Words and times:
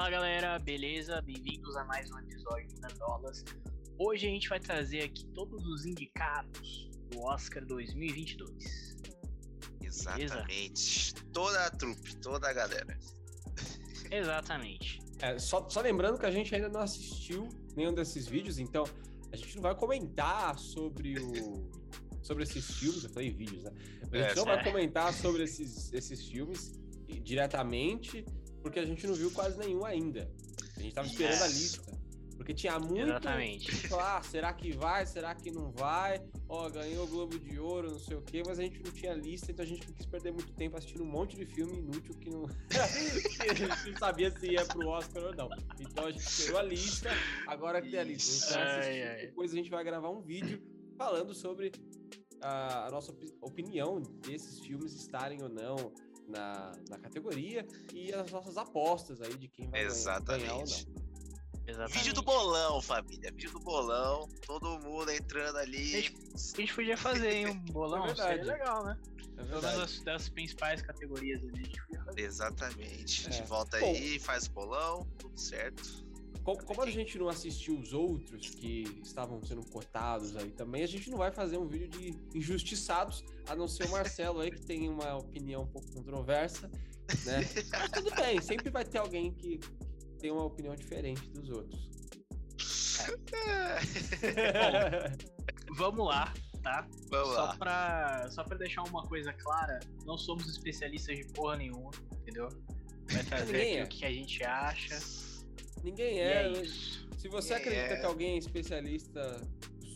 Fala 0.00 0.12
galera, 0.12 0.58
beleza? 0.58 1.20
Bem-vindos 1.20 1.76
a 1.76 1.84
mais 1.84 2.10
um 2.10 2.18
episódio 2.20 2.66
do 2.68 2.80
Nerdolas. 2.80 3.44
Hoje 3.98 4.26
a 4.26 4.30
gente 4.30 4.48
vai 4.48 4.58
trazer 4.58 5.02
aqui 5.02 5.26
todos 5.34 5.62
os 5.66 5.84
indicados 5.84 6.88
do 7.10 7.20
Oscar 7.20 7.62
2022. 7.66 8.96
Exatamente. 9.82 11.14
Toda 11.34 11.66
a 11.66 11.70
trupe, 11.70 12.16
toda 12.16 12.48
a 12.48 12.52
galera. 12.54 12.98
Exatamente. 14.10 15.00
É, 15.18 15.38
só, 15.38 15.68
só 15.68 15.82
lembrando 15.82 16.18
que 16.18 16.24
a 16.24 16.30
gente 16.30 16.54
ainda 16.54 16.70
não 16.70 16.80
assistiu 16.80 17.46
nenhum 17.76 17.92
desses 17.92 18.26
vídeos, 18.26 18.58
então 18.58 18.84
a 19.30 19.36
gente 19.36 19.54
não 19.56 19.62
vai 19.62 19.74
comentar 19.74 20.58
sobre 20.58 21.20
o. 21.20 21.70
sobre 22.22 22.44
esses 22.44 22.78
filmes, 22.78 23.04
eu 23.04 23.10
falei 23.10 23.28
vídeos, 23.28 23.64
né? 23.64 23.72
A 24.10 24.16
gente 24.16 24.32
É, 24.32 24.34
não 24.34 24.50
é. 24.50 24.56
vai 24.56 24.64
comentar 24.64 25.12
sobre 25.12 25.42
esses, 25.42 25.92
esses 25.92 26.26
filmes 26.26 26.80
diretamente, 27.22 28.24
porque 28.62 28.78
a 28.78 28.84
gente 28.84 29.06
não 29.06 29.14
viu 29.14 29.30
quase 29.30 29.58
nenhum 29.58 29.84
ainda. 29.84 30.30
A 30.76 30.80
gente 30.80 30.94
tava 30.94 31.06
esperando 31.08 31.42
a 31.42 31.48
lista. 31.48 32.00
Porque 32.36 32.54
tinha 32.54 32.78
muito. 32.78 33.02
Exatamente. 33.02 33.70
Ah, 33.94 34.22
será 34.22 34.50
que 34.54 34.72
vai? 34.72 35.04
Será 35.04 35.34
que 35.34 35.50
não 35.50 35.70
vai? 35.72 36.22
Ó, 36.48 36.70
ganhou 36.70 37.04
o 37.04 37.06
Globo 37.06 37.38
de 37.38 37.58
Ouro, 37.58 37.90
não 37.90 37.98
sei 37.98 38.16
o 38.16 38.22
quê, 38.22 38.42
mas 38.46 38.58
a 38.58 38.62
gente 38.62 38.82
não 38.82 38.90
tinha 38.90 39.12
lista, 39.12 39.52
então 39.52 39.62
a 39.62 39.68
gente 39.68 39.86
não 39.86 39.94
quis 39.94 40.06
perder 40.06 40.32
muito 40.32 40.50
tempo 40.54 40.74
assistindo 40.76 41.04
um 41.04 41.06
monte 41.06 41.36
de 41.36 41.44
filme 41.44 41.76
inútil 41.78 42.14
que 42.14 42.30
não, 42.30 42.46
a 43.40 43.54
gente 43.54 43.90
não 43.92 43.98
sabia 43.98 44.30
se 44.30 44.46
ia 44.52 44.64
pro 44.64 44.88
Oscar 44.88 45.22
ou 45.24 45.34
não. 45.36 45.50
Então 45.78 46.06
a 46.06 46.10
gente 46.10 46.22
esperou 46.26 46.60
a 46.60 46.62
lista, 46.62 47.10
agora 47.46 47.82
que 47.82 47.90
tem 47.90 48.00
a 48.00 48.04
lista. 48.04 48.58
A 48.58 48.76
Ai, 48.80 49.02
ai. 49.02 49.26
depois 49.26 49.52
a 49.52 49.56
gente 49.56 49.68
vai 49.70 49.84
gravar 49.84 50.08
um 50.08 50.22
vídeo 50.22 50.62
falando 50.96 51.34
sobre 51.34 51.70
a, 52.40 52.88
nossa 52.90 53.12
opi- 53.12 53.34
opinião 53.42 54.00
desses 54.26 54.60
filmes 54.60 54.94
estarem 54.94 55.42
ou 55.42 55.48
não 55.50 55.92
na, 56.30 56.72
na 56.88 56.98
categoria 56.98 57.66
e 57.92 58.12
as 58.14 58.30
nossas 58.30 58.56
apostas 58.56 59.20
aí 59.20 59.34
de 59.36 59.48
quem 59.48 59.68
vai 59.68 59.80
ganhar- 59.84 60.20
ganhar 60.20 60.54
ou 60.54 60.62
Exatamente. 60.62 60.86
não. 60.88 61.10
Exatamente. 61.66 61.98
Vídeo 61.98 62.14
do 62.14 62.22
bolão, 62.22 62.80
família. 62.82 63.30
Vídeo 63.30 63.52
do 63.52 63.60
bolão. 63.60 64.28
Todo 64.46 64.80
mundo 64.80 65.10
entrando 65.10 65.56
ali. 65.58 65.96
A 66.34 66.38
gente 66.60 66.74
podia 66.74 66.96
fazer 66.96 67.30
hein, 67.32 67.46
um 67.48 67.60
bolão, 67.72 68.06
É 68.06 68.14
seria 68.14 68.24
verdade. 68.36 68.48
legal, 68.58 68.84
né? 68.84 68.98
É 69.02 69.42
Pelo 69.42 69.48
verdade. 69.60 69.76
menos 69.76 70.02
das, 70.02 70.28
principais 70.28 70.82
categorias 70.82 71.40
ali. 71.42 71.60
a 71.60 71.64
gente 71.64 71.82
podia 71.86 72.04
fazer. 72.04 72.20
Exatamente. 72.22 73.28
A 73.28 73.30
gente 73.30 73.42
É. 73.42 73.46
volta 73.46 73.78
Bom. 73.78 73.86
aí, 73.86 74.18
faz 74.18 74.46
o 74.46 74.50
bolão, 74.50 75.06
tudo 75.18 75.38
certo. 75.38 76.04
Como, 76.44 76.64
como 76.64 76.82
a 76.82 76.90
gente 76.90 77.18
não 77.18 77.28
assistiu 77.28 77.78
os 77.78 77.92
outros 77.92 78.50
que 78.50 78.84
estavam 79.02 79.42
sendo 79.44 79.64
cotados 79.66 80.36
aí 80.36 80.50
também, 80.50 80.82
a 80.82 80.86
gente 80.86 81.10
não 81.10 81.18
vai 81.18 81.30
fazer 81.30 81.58
um 81.58 81.66
vídeo 81.66 81.88
de 81.88 82.16
injustiçados, 82.34 83.24
a 83.48 83.54
não 83.54 83.68
ser 83.68 83.86
o 83.86 83.90
Marcelo 83.90 84.40
aí, 84.40 84.50
que 84.50 84.60
tem 84.60 84.88
uma 84.88 85.16
opinião 85.16 85.62
um 85.62 85.66
pouco 85.66 85.90
controversa, 85.92 86.68
né? 87.26 87.40
Mas 87.72 87.90
tudo 87.90 88.14
bem, 88.14 88.40
sempre 88.40 88.70
vai 88.70 88.84
ter 88.84 88.98
alguém 88.98 89.32
que 89.32 89.60
tem 90.18 90.30
uma 90.30 90.44
opinião 90.44 90.74
diferente 90.74 91.28
dos 91.30 91.50
outros. 91.50 91.90
Vamos 95.76 96.06
lá, 96.06 96.32
tá? 96.62 96.86
Vamos 97.08 97.34
só 97.34 97.44
lá. 97.44 97.56
Pra, 97.56 98.28
só 98.30 98.44
pra 98.44 98.56
deixar 98.56 98.82
uma 98.82 99.02
coisa 99.04 99.32
clara, 99.32 99.80
não 100.04 100.18
somos 100.18 100.48
especialistas 100.48 101.16
de 101.16 101.24
porra 101.32 101.56
nenhuma, 101.56 101.90
entendeu? 102.12 102.48
Vai 103.10 103.24
trazer 103.28 103.60
aqui 103.60 103.76
é. 103.76 103.84
o 103.84 103.88
que 103.88 104.04
a 104.04 104.12
gente 104.12 104.44
acha. 104.44 105.29
Ninguém 105.82 106.20
é. 106.20 106.42
é 106.44 106.52
isso. 106.52 107.08
Se 107.18 107.28
você 107.28 107.54
Ninguém 107.54 107.68
acredita 107.72 107.94
é. 107.94 108.00
que 108.00 108.06
alguém 108.06 108.34
é 108.34 108.38
especialista 108.38 109.40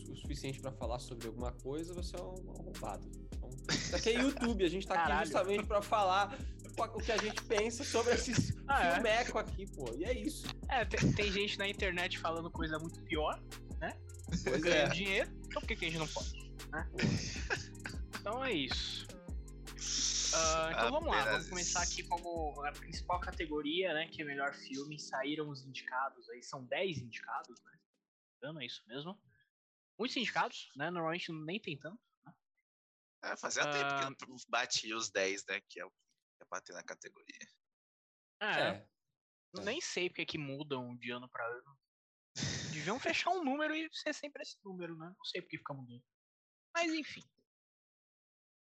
o 0.09 0.15
suficiente 0.15 0.59
pra 0.59 0.71
falar 0.71 0.99
sobre 0.99 1.27
alguma 1.27 1.51
coisa, 1.51 1.93
você 1.93 2.15
é 2.15 2.21
um 2.21 2.51
arrombado. 2.51 3.07
Então, 3.35 3.49
isso 3.69 3.95
aqui 3.95 4.09
é 4.09 4.21
YouTube, 4.21 4.63
a 4.63 4.69
gente 4.69 4.87
tá 4.87 4.93
aqui 4.95 5.03
Caralho. 5.03 5.25
justamente 5.25 5.65
pra 5.65 5.81
falar 5.81 6.37
o 6.77 6.99
que 6.99 7.11
a 7.11 7.17
gente 7.17 7.41
pensa 7.43 7.83
sobre 7.83 8.13
esses 8.13 8.53
Ah, 8.67 8.97
é? 8.97 8.99
aqui, 9.39 9.65
pô. 9.71 9.93
E 9.95 10.03
é 10.03 10.13
isso. 10.13 10.45
É, 10.69 10.83
tem, 10.85 11.11
tem 11.13 11.31
gente 11.31 11.57
na 11.57 11.67
internet 11.67 12.19
falando 12.19 12.49
coisa 12.51 12.77
muito 12.79 13.01
pior, 13.03 13.39
Pois 14.43 14.47
é. 14.47 14.59
ganhando 14.59 14.93
dinheiro, 14.93 15.29
então 15.45 15.61
por 15.61 15.67
que, 15.67 15.75
que 15.75 15.85
a 15.85 15.89
gente 15.89 15.99
não 15.99 16.07
pode? 16.07 16.51
né? 16.71 16.89
Então 18.19 18.43
é 18.43 18.51
isso. 18.51 19.04
Ah, 20.37 20.69
então 20.71 20.91
vamos 20.91 21.09
lá, 21.09 21.23
vamos 21.25 21.49
começar 21.49 21.81
aqui 21.83 22.03
como 22.03 22.61
a 22.65 22.71
principal 22.71 23.19
categoria, 23.19 23.93
né? 23.93 24.07
Que 24.09 24.21
é 24.21 24.25
melhor 24.25 24.53
filme. 24.53 24.99
Saíram 24.99 25.49
os 25.49 25.63
indicados 25.63 26.29
aí, 26.29 26.43
são 26.43 26.65
10 26.65 26.97
indicados, 26.97 27.61
né? 27.63 27.79
Não 28.41 28.59
é 28.59 28.65
isso 28.65 28.83
mesmo? 28.87 29.19
Muitos 29.97 30.17
indicados, 30.17 30.71
né? 30.75 30.89
Normalmente 30.91 31.31
nem 31.31 31.59
tem 31.59 31.77
tanto. 31.79 31.99
É, 33.23 33.35
fazia 33.37 33.63
Ah. 33.63 33.99
tempo 34.05 34.17
que 34.17 34.29
não 34.29 34.37
batia 34.49 34.95
os 34.95 35.09
10, 35.09 35.45
né? 35.47 35.61
Que 35.69 35.79
é 35.79 35.85
o 35.85 35.89
que 35.89 35.95
ia 36.41 36.47
bater 36.49 36.73
na 36.73 36.83
categoria. 36.83 37.39
É, 38.41 38.61
É. 38.61 38.89
eu 39.53 39.63
nem 39.63 39.79
sei 39.79 40.09
porque 40.09 40.25
que 40.25 40.37
mudam 40.37 40.95
de 40.97 41.09
ano 41.11 41.29
pra 41.29 41.45
ano. 41.47 41.79
Deviam 42.73 42.99
fechar 42.99 43.31
um 43.31 43.43
número 43.43 43.73
e 43.73 43.89
ser 43.93 44.13
sempre 44.13 44.41
esse 44.43 44.57
número, 44.63 44.97
né? 44.97 45.07
Não 45.17 45.25
sei 45.25 45.41
porque 45.41 45.57
fica 45.57 45.73
mudando. 45.73 46.03
Mas 46.75 46.93
enfim. 46.93 47.23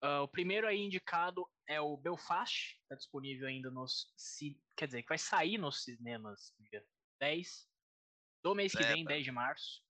Ah, 0.05 0.21
o 0.21 0.27
primeiro 0.27 0.67
aí 0.67 0.79
indicado 0.79 1.49
é 1.65 1.79
o 1.79 1.95
Belfast, 1.95 2.77
tá 2.89 2.95
disponível 2.95 3.47
ainda 3.47 3.71
nos. 3.71 4.13
Quer 4.75 4.87
dizer, 4.87 5.01
que 5.01 5.07
vai 5.07 5.17
sair 5.17 5.57
nos 5.57 5.81
cinemas 5.83 6.53
dia 6.59 6.85
10 7.21 7.69
do 8.43 8.53
mês 8.53 8.73
que 8.73 8.83
É, 8.83 8.87
vem, 8.93 9.05
tá. 9.05 9.11
10 9.11 9.23
de 9.23 9.31
março. 9.31 9.81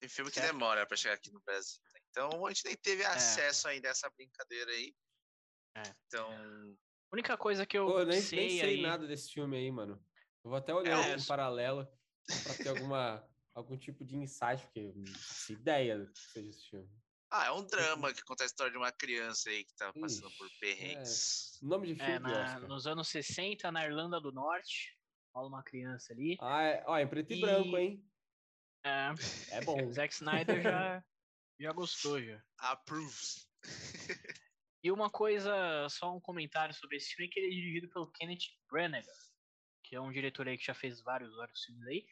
Tem 0.00 0.08
filme 0.08 0.30
que 0.30 0.40
Certo. 0.40 0.52
demora 0.52 0.86
pra 0.86 0.96
chegar 0.96 1.14
aqui 1.16 1.30
no 1.30 1.40
Brasil. 1.40 1.82
né? 1.92 2.00
Então 2.08 2.46
a 2.46 2.50
gente 2.50 2.64
nem 2.64 2.76
teve 2.76 3.04
acesso 3.04 3.68
ainda 3.68 3.88
a 3.88 3.90
essa 3.90 4.08
brincadeira 4.08 4.70
aí. 4.70 4.96
É. 5.76 5.82
Então. 6.06 6.32
A 6.32 7.14
única 7.14 7.36
coisa 7.36 7.66
que 7.66 7.76
eu, 7.76 7.86
Pô, 7.86 8.00
eu 8.00 8.06
nem 8.06 8.20
sei, 8.22 8.38
nem 8.38 8.48
sei 8.60 8.74
aí. 8.76 8.80
nada 8.82 9.06
desse 9.06 9.32
filme 9.32 9.56
aí, 9.56 9.70
mano. 9.70 10.02
Eu 10.44 10.50
vou 10.50 10.56
até 10.56 10.72
olhar 10.72 11.10
É, 11.10 11.16
um 11.16 11.24
paralelo 11.26 11.86
pra 12.42 12.54
ter 12.54 12.68
alguma, 12.68 13.28
algum 13.54 13.76
tipo 13.76 14.02
de 14.02 14.16
insight, 14.16 14.62
porque 14.64 14.80
eu 14.80 14.94
não 14.94 15.06
faço 15.06 15.52
ideia 15.52 15.98
do 15.98 16.10
que 16.10 16.18
seja 16.18 16.48
esse 16.48 16.70
filme. 16.70 16.88
Ah, 17.30 17.46
é 17.46 17.52
um 17.52 17.64
drama 17.66 18.12
que 18.12 18.22
conta 18.22 18.42
a 18.42 18.46
história 18.46 18.72
de 18.72 18.78
uma 18.78 18.90
criança 18.90 19.50
aí 19.50 19.64
que 19.64 19.74
tá 19.76 19.92
passando 19.92 20.30
por 20.38 20.46
Ixi, 20.46 20.58
perrengues. 20.58 21.58
Nome 21.62 21.88
de 21.88 21.94
filme 21.96 22.10
É, 22.12 22.18
na- 22.18 22.58
nos 22.60 22.86
anos 22.86 23.08
60, 23.08 23.70
na 23.70 23.84
Irlanda 23.84 24.18
do 24.20 24.32
Norte. 24.32 24.96
Rola 25.34 25.48
uma 25.48 25.62
criança 25.62 26.12
ali. 26.14 26.38
Ah, 26.40 26.62
é, 26.62 26.84
ó, 26.86 26.98
em 26.98 27.06
preto 27.06 27.30
e, 27.32 27.36
E- 27.36 27.40
branco, 27.40 27.76
hein? 27.76 28.02
É, 28.84 29.08
É 29.50 29.60
bom. 29.60 29.76
Zack 29.92 30.14
Snyder 30.14 30.62
já, 30.62 31.04
já 31.60 31.72
gostou, 31.72 32.22
já. 32.22 32.42
Approves. 32.58 33.46
E 34.80 34.92
uma 34.92 35.10
coisa, 35.10 35.88
só 35.90 36.16
um 36.16 36.20
comentário 36.20 36.72
sobre 36.72 36.98
esse 36.98 37.08
filme, 37.12 37.28
que 37.28 37.40
ele 37.40 37.48
é 37.48 37.50
dirigido 37.50 37.88
pelo 37.88 38.12
Kenneth 38.12 38.44
Branagh, 38.70 39.04
que 39.82 39.96
é 39.96 40.00
um 40.00 40.12
diretor 40.12 40.46
aí 40.46 40.56
que 40.56 40.64
já 40.64 40.72
fez 40.72 41.00
vários, 41.02 41.34
vários 41.34 41.64
filmes 41.64 41.84
aí. 41.88 42.06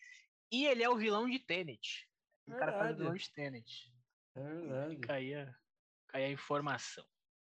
E 0.50 0.66
ele 0.66 0.82
é 0.82 0.90
o 0.90 0.96
vilão 0.96 1.30
de 1.30 1.38
Tenet. 1.38 2.08
O 2.44 2.56
cara 2.56 2.72
faz 2.76 2.96
o 2.96 2.98
vilão 2.98 3.14
de 3.14 3.32
Tenet. 3.32 3.92
É 4.36 4.40
verdade. 4.42 4.94
Fica 4.96 5.14
aí 5.14 5.34
a, 5.34 6.30
informação. 6.30 7.04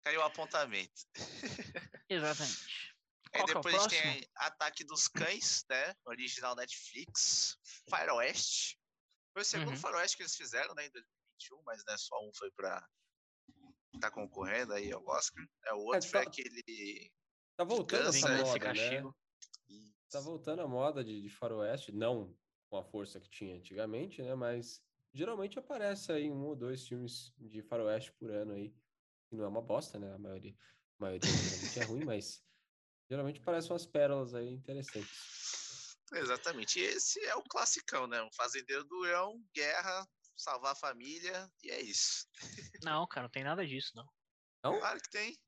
Caiu 0.05 0.21
o 0.21 0.25
apontamento. 0.25 1.03
Exatamente. 2.09 2.95
Aí 3.35 3.41
Qual 3.43 3.51
é 3.51 3.55
depois 3.55 3.75
a 3.75 3.79
gente 3.81 3.91
próximo? 4.01 4.13
tem 4.13 4.31
Ataque 4.37 4.85
dos 4.85 5.09
Cães, 5.09 5.65
né? 5.69 5.95
Original 6.07 6.55
Netflix. 6.55 7.59
Faroeste. 7.91 8.79
Foi 9.33 9.43
o 9.43 9.45
segundo 9.45 9.71
Uhum. 9.73 9.77
Faroeste 9.77 10.17
que 10.17 10.23
eles 10.23 10.37
fizeram, 10.37 10.75
né? 10.75 10.87
Em 10.87 10.91
2021, 10.91 11.63
mas 11.65 11.85
né, 11.87 11.97
só 11.99 12.17
um 12.25 12.33
foi 12.35 12.51
pra. 12.53 12.87
Tá 14.01 14.11
concorrendo 14.11 14.73
aí 14.75 14.93
ao 14.93 15.05
Oscar. 15.07 15.45
É, 15.67 15.75
o 15.75 15.79
outro 15.79 16.09
foi 16.09 16.25
tá- 16.25 16.31
aquele. 16.31 17.13
Tá 17.57 17.65
voltando 17.65 18.09
essa 18.09 18.29
moda, 18.29 18.53
né? 18.53 18.59
Castigo. 18.61 19.17
Tá 20.09 20.21
voltando 20.21 20.63
a 20.63 20.69
moda 20.69 21.05
de, 21.05 21.21
de 21.21 21.29
faroeste, 21.29 21.91
não 21.93 22.35
com 22.71 22.79
a 22.79 22.85
força 22.85 23.21
que 23.21 23.29
tinha 23.29 23.57
antigamente, 23.57 24.23
né? 24.23 24.35
Mas 24.35 24.83
geralmente 25.17 25.59
aparece 25.59 26.13
aí 26.13 26.31
um 26.31 26.45
ou 26.45 26.55
dois 26.55 26.87
filmes 26.87 27.33
de 27.39 27.63
faroeste 27.63 28.13
por 28.13 28.31
ano 28.31 28.53
aí. 28.53 28.75
Que 29.29 29.37
não 29.37 29.45
é 29.45 29.49
uma 29.49 29.63
bosta, 29.63 29.99
né? 29.99 30.15
A 30.15 30.19
maioria, 30.19 30.55
a 30.99 31.03
maioria 31.03 31.31
geralmente 31.31 31.81
é 31.81 31.85
ruim, 31.85 32.05
mas 32.07 32.45
geralmente 33.09 33.41
parecem 33.41 33.73
umas 33.73 33.87
pérolas 33.87 34.35
aí 34.35 34.49
interessantes. 34.49 35.97
Exatamente. 36.13 36.79
E 36.79 36.83
esse 36.83 37.19
é 37.25 37.35
o 37.35 37.43
classicão, 37.43 38.07
né? 38.07 38.23
Um 38.23 38.33
fazendeiro 38.33 38.85
durão, 38.85 39.43
guerra, 39.53 40.07
salvar 40.37 40.73
a 40.73 40.77
família, 40.77 41.51
e 41.63 41.71
é 41.71 41.81
isso. 41.81 42.29
Não, 42.85 43.07
cara, 43.09 43.25
não 43.25 43.31
tem 43.31 43.43
nada 43.43 43.67
disso, 43.67 43.93
não. 43.97 44.07
Claro 44.79 45.01
que 45.01 45.11
tem. 45.11 45.39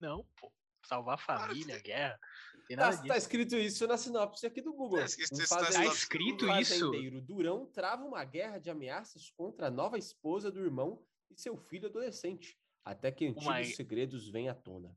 Não, 0.00 0.24
pô. 0.36 0.52
Salvar 0.86 1.14
a 1.14 1.18
família, 1.18 1.78
guerra. 1.80 2.18
Não 2.54 2.64
tem 2.66 2.76
nada 2.76 2.90
Tá, 2.90 2.96
disso. 2.96 3.08
tá 3.08 3.16
escrito 3.18 3.56
isso 3.56 3.86
na 3.86 3.96
sinopse 3.96 4.46
aqui 4.46 4.60
do 4.62 4.72
Google. 4.72 4.98
Tá 5.00 5.04
escrito 5.06 5.34
Um 5.34 5.42
isso 5.42 5.54
na 5.54 5.60
fazen- 5.60 5.72
sinopse 5.80 5.90
do 5.90 6.02
escrito 6.02 6.46
um 6.46 6.58
isso? 6.60 6.78
fazendeiro 6.90 7.20
durão 7.20 7.66
trava 7.66 8.04
uma 8.04 8.24
guerra 8.24 8.58
de 8.58 8.70
ameaças 8.70 9.30
contra 9.36 9.66
a 9.68 9.70
nova 9.70 9.98
esposa 9.98 10.50
do 10.50 10.60
irmão 10.64 11.04
e 11.30 11.40
seu 11.40 11.56
filho 11.56 11.88
adolescente, 11.88 12.58
até 12.84 13.10
que 13.10 13.26
antigos 13.26 13.44
Uma- 13.46 13.64
segredos 13.64 14.28
vêm 14.30 14.48
à 14.48 14.54
tona. 14.54 14.96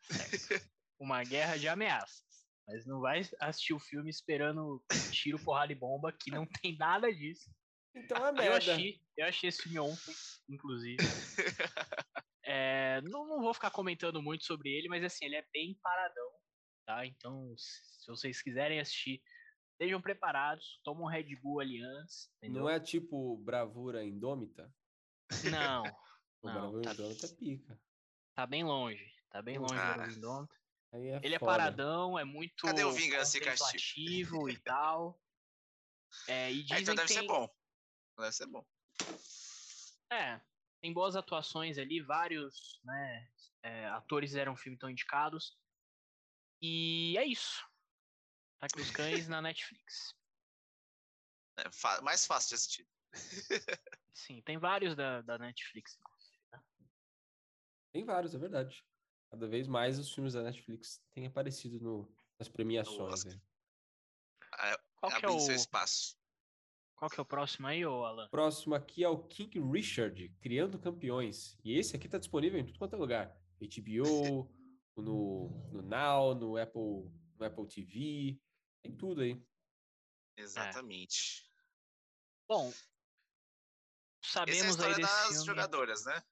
Uma 1.00 1.22
guerra 1.22 1.56
de 1.56 1.68
ameaças. 1.68 2.26
Mas 2.66 2.84
não 2.84 3.00
vai 3.00 3.22
assistir 3.40 3.72
o 3.72 3.78
filme 3.78 4.10
esperando 4.10 4.84
tiro, 5.10 5.38
porrada 5.42 5.72
e 5.72 5.74
bomba, 5.76 6.12
que 6.12 6.30
não 6.30 6.44
tem 6.46 6.76
nada 6.76 7.10
disso. 7.12 7.50
Então 7.96 8.26
é 8.26 8.28
Eu 8.28 8.34
merda. 8.34 8.56
achei, 8.74 9.00
eu 9.16 9.26
achei 9.26 9.48
esse 9.48 9.62
filme 9.62 9.78
ontem, 9.78 10.14
inclusive. 10.48 10.98
É, 12.50 13.00
não, 13.02 13.26
não 13.26 13.40
vou 13.42 13.52
ficar 13.52 13.70
comentando 13.70 14.22
muito 14.22 14.44
sobre 14.46 14.70
ele, 14.70 14.88
mas 14.88 15.04
assim, 15.04 15.26
ele 15.26 15.36
é 15.36 15.46
bem 15.52 15.78
paradão, 15.82 16.30
tá? 16.86 17.04
Então, 17.04 17.54
se 17.58 18.06
vocês 18.06 18.40
quiserem 18.42 18.80
assistir 18.80 19.22
Estejam 19.80 20.02
preparados, 20.02 20.80
tomam 20.82 21.04
um 21.04 21.08
Red 21.08 21.36
Bull 21.40 21.60
ali 21.60 21.80
antes. 21.80 22.28
Entendeu? 22.38 22.62
Não 22.62 22.68
é 22.68 22.80
tipo 22.80 23.36
Bravura 23.36 24.04
Indômita? 24.04 24.74
Não, 25.52 25.82
O 26.42 26.46
Não, 26.48 26.54
Bravura 26.54 26.82
tá- 26.82 26.92
Indômita 26.94 27.26
é 27.26 27.34
pica. 27.36 27.80
tá 28.34 28.44
bem 28.44 28.64
longe. 28.64 29.14
Tá 29.30 29.40
bem 29.40 29.56
longe 29.56 29.74
Ah. 29.76 29.96
do 29.98 30.10
Indômito. 30.10 30.54
Aí 30.92 31.06
é 31.06 31.20
Ele 31.22 31.34
é 31.36 31.38
foda. 31.38 31.52
paradão, 31.52 32.18
é 32.18 32.24
muito 32.24 32.66
Cadê 32.66 32.82
o 32.82 32.90
Vingança 32.90 33.38
e 33.38 33.40
Castigo? 33.40 34.48
e 34.48 34.58
tal. 34.58 35.22
É, 36.26 36.50
e 36.50 36.60
É, 36.60 36.62
dizem 36.64 36.82
então 36.82 36.94
deve 36.96 37.06
que 37.06 37.12
ser 37.14 37.20
tem, 37.20 37.28
bom. 37.28 37.48
Deve 38.18 38.32
ser 38.32 38.46
bom. 38.46 38.66
É, 40.10 40.40
tem 40.80 40.92
boas 40.92 41.16
atuações 41.16 41.78
ali, 41.78 42.00
vários 42.00 42.80
né, 42.84 43.28
é, 43.62 43.86
atores 43.88 44.34
eram 44.34 44.56
filme 44.56 44.78
tão 44.78 44.90
indicados. 44.90 45.56
E 46.60 47.16
é 47.18 47.24
isso. 47.24 47.66
Ataque 48.56 48.76
dos 48.76 48.90
Cães 48.90 49.28
na 49.28 49.40
Netflix. 49.40 50.14
É 51.58 52.00
mais 52.02 52.26
fácil 52.26 52.50
de 52.50 52.54
assistir. 52.54 52.88
Sim, 54.12 54.42
tem 54.42 54.58
vários 54.58 54.94
da, 54.94 55.22
da 55.22 55.38
Netflix. 55.38 55.98
Tem 57.92 58.04
vários, 58.04 58.34
é 58.34 58.38
verdade. 58.38 58.84
Cada 59.30 59.46
vez 59.46 59.68
mais 59.68 59.98
os 59.98 60.12
filmes 60.12 60.32
da 60.32 60.42
Netflix 60.42 61.02
têm 61.10 61.26
aparecido 61.26 61.80
no, 61.80 62.12
nas 62.38 62.48
premiações. 62.48 63.12
Oscar. 63.12 63.34
né? 63.34 63.40
Qual 64.96 65.12
que, 65.12 65.26
é 65.26 65.28
o, 65.28 65.38
seu 65.38 65.54
espaço. 65.54 66.17
Qual 66.98 67.08
que 67.08 67.20
é 67.20 67.22
o 67.22 67.26
próximo 67.26 67.66
aí, 67.68 67.86
ô 67.86 68.04
Alan? 68.04 68.28
Próximo 68.28 68.74
aqui 68.74 69.04
é 69.04 69.08
o 69.08 69.18
King 69.18 69.60
Richard, 69.60 70.28
Criando 70.40 70.78
Campeões. 70.80 71.56
E 71.64 71.78
esse 71.78 71.94
aqui 71.94 72.08
tá 72.08 72.18
disponível 72.18 72.58
em 72.58 72.66
tudo 72.66 72.78
quanto 72.78 72.94
é 72.94 72.98
lugar. 72.98 73.36
HBO, 73.60 74.50
no, 74.98 75.48
no 75.72 75.82
Now, 75.82 76.34
no 76.34 76.56
Apple, 76.56 77.08
no 77.38 77.46
Apple 77.46 77.68
TV, 77.68 78.40
tem 78.82 78.96
tudo 78.96 79.20
aí. 79.20 79.40
Exatamente. 80.36 81.48
Bom, 82.48 82.68
Essa 82.68 84.40
é 84.40 84.42
a 84.42 84.46
sabemos 84.46 84.62
aí 84.64 84.70
história 84.70 84.96
desse 84.96 85.12
das 85.12 85.28
filme. 85.28 85.46
jogadoras, 85.46 86.04
né? 86.04 86.22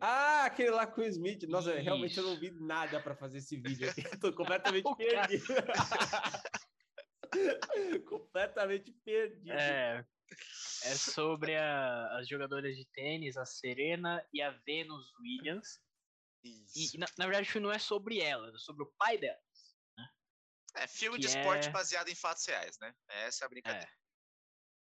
Ah, 0.00 0.44
aquele 0.46 0.70
lá 0.70 0.86
com 0.86 1.02
o 1.02 1.04
Smith. 1.04 1.42
Nossa, 1.42 1.74
realmente 1.74 2.16
eu 2.16 2.24
não 2.24 2.40
vi 2.40 2.50
nada 2.52 3.02
pra 3.02 3.14
fazer 3.14 3.38
esse 3.38 3.56
vídeo 3.58 3.90
aqui. 3.90 4.02
Tô 4.18 4.32
completamente 4.34 4.88
perdido. 4.96 5.44
completamente 8.08 8.92
perdido. 9.04 9.52
É, 9.52 10.04
é 10.84 10.94
sobre 10.94 11.56
a- 11.56 12.16
as 12.18 12.28
jogadoras 12.28 12.76
de 12.76 12.84
tênis, 12.86 13.36
a 13.36 13.44
Serena 13.44 14.26
e 14.32 14.42
a 14.42 14.50
Venus 14.50 15.12
Williams. 15.20 15.80
E, 16.44 16.64
Isso. 16.76 16.98
na, 16.98 17.06
na 17.18 17.26
verdade, 17.26 17.48
o 17.48 17.52
filme 17.52 17.66
não 17.66 17.74
é 17.74 17.78
sobre 17.78 18.20
elas, 18.20 18.54
é 18.54 18.58
sobre 18.58 18.84
o 18.84 18.92
pai 18.98 19.18
dela. 19.18 19.40
É 20.76 20.86
filme 20.86 21.16
que 21.16 21.22
de 21.22 21.28
esporte 21.28 21.68
é- 21.68 21.70
baseado 21.70 22.08
em 22.08 22.14
fatos 22.14 22.44
reais, 22.46 22.78
né? 22.78 22.94
Essa 23.08 23.44
é 23.44 23.46
a 23.46 23.48
brincadeira. 23.48 23.86
É. 23.86 23.96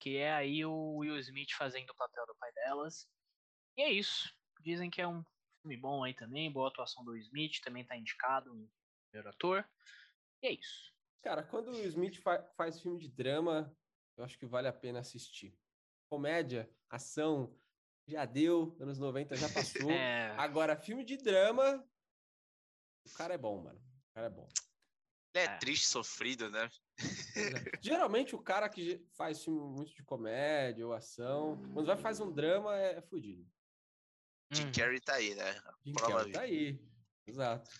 Que 0.00 0.16
é 0.16 0.32
aí 0.32 0.64
o 0.64 0.96
Will 0.98 1.18
Smith 1.18 1.52
fazendo 1.56 1.90
o 1.90 1.94
papel 1.96 2.24
do 2.26 2.36
pai 2.36 2.52
delas. 2.52 3.08
E 3.76 3.82
é 3.82 3.90
isso. 3.90 4.32
Dizem 4.60 4.88
que 4.90 5.00
é 5.00 5.08
um 5.08 5.24
filme 5.60 5.76
bom 5.76 6.04
aí 6.04 6.14
também. 6.14 6.52
Boa 6.52 6.68
atuação 6.68 7.04
do 7.04 7.12
Will 7.12 7.22
Smith. 7.22 7.60
Também 7.62 7.84
tá 7.84 7.96
indicado 7.96 8.54
em 8.54 8.70
melhor 9.12 9.28
ator. 9.30 9.68
E 10.42 10.46
é 10.48 10.52
isso. 10.52 10.92
Cara, 11.22 11.42
quando 11.42 11.69
o 11.70 11.84
Smith 11.86 12.20
fa- 12.20 12.42
faz 12.56 12.80
filme 12.80 12.98
de 12.98 13.08
drama, 13.08 13.74
eu 14.16 14.24
acho 14.24 14.38
que 14.38 14.46
vale 14.46 14.66
a 14.69 14.72
pena 14.72 14.98
assistir. 14.98 15.56
Comédia, 16.10 16.69
ação, 16.90 17.56
já 18.06 18.24
deu, 18.24 18.76
anos 18.80 18.98
90 18.98 19.36
já 19.36 19.48
passou. 19.48 19.88
É, 19.90 20.30
Agora, 20.36 20.76
filme 20.76 21.04
de 21.04 21.16
drama, 21.16 21.86
o 23.06 23.12
cara 23.14 23.34
é 23.34 23.38
bom, 23.38 23.62
mano. 23.62 23.78
O 23.78 24.14
cara 24.14 24.26
é 24.26 24.30
bom. 24.30 24.48
Ele 25.34 25.46
é, 25.46 25.54
É. 25.54 25.56
triste, 25.58 25.86
sofrido, 25.86 26.50
né? 26.50 26.69
É. 26.98 27.78
Geralmente 27.80 28.34
o 28.34 28.42
cara 28.42 28.68
que 28.68 29.06
faz 29.16 29.42
filme 29.42 29.60
muito 29.60 29.94
de 29.94 30.02
comédia 30.02 30.86
ou 30.86 30.92
ação, 30.92 31.56
quando 31.72 31.86
vai 31.86 31.96
fazer 31.96 32.22
um 32.25 32.32
drama, 32.32 32.76
é, 32.76 32.98
é 32.98 33.00
fudido. 33.00 33.48
Jim 34.50 34.66
uhum. 34.66 34.72
Carrey 34.72 35.00
tá 35.00 35.14
aí, 35.14 35.34
né? 35.34 35.54
Jim 35.84 35.92
Prova 35.94 36.16
Carrey 36.16 36.32
tá 36.32 36.40
aí. 36.42 36.84
Exato. 37.26 37.70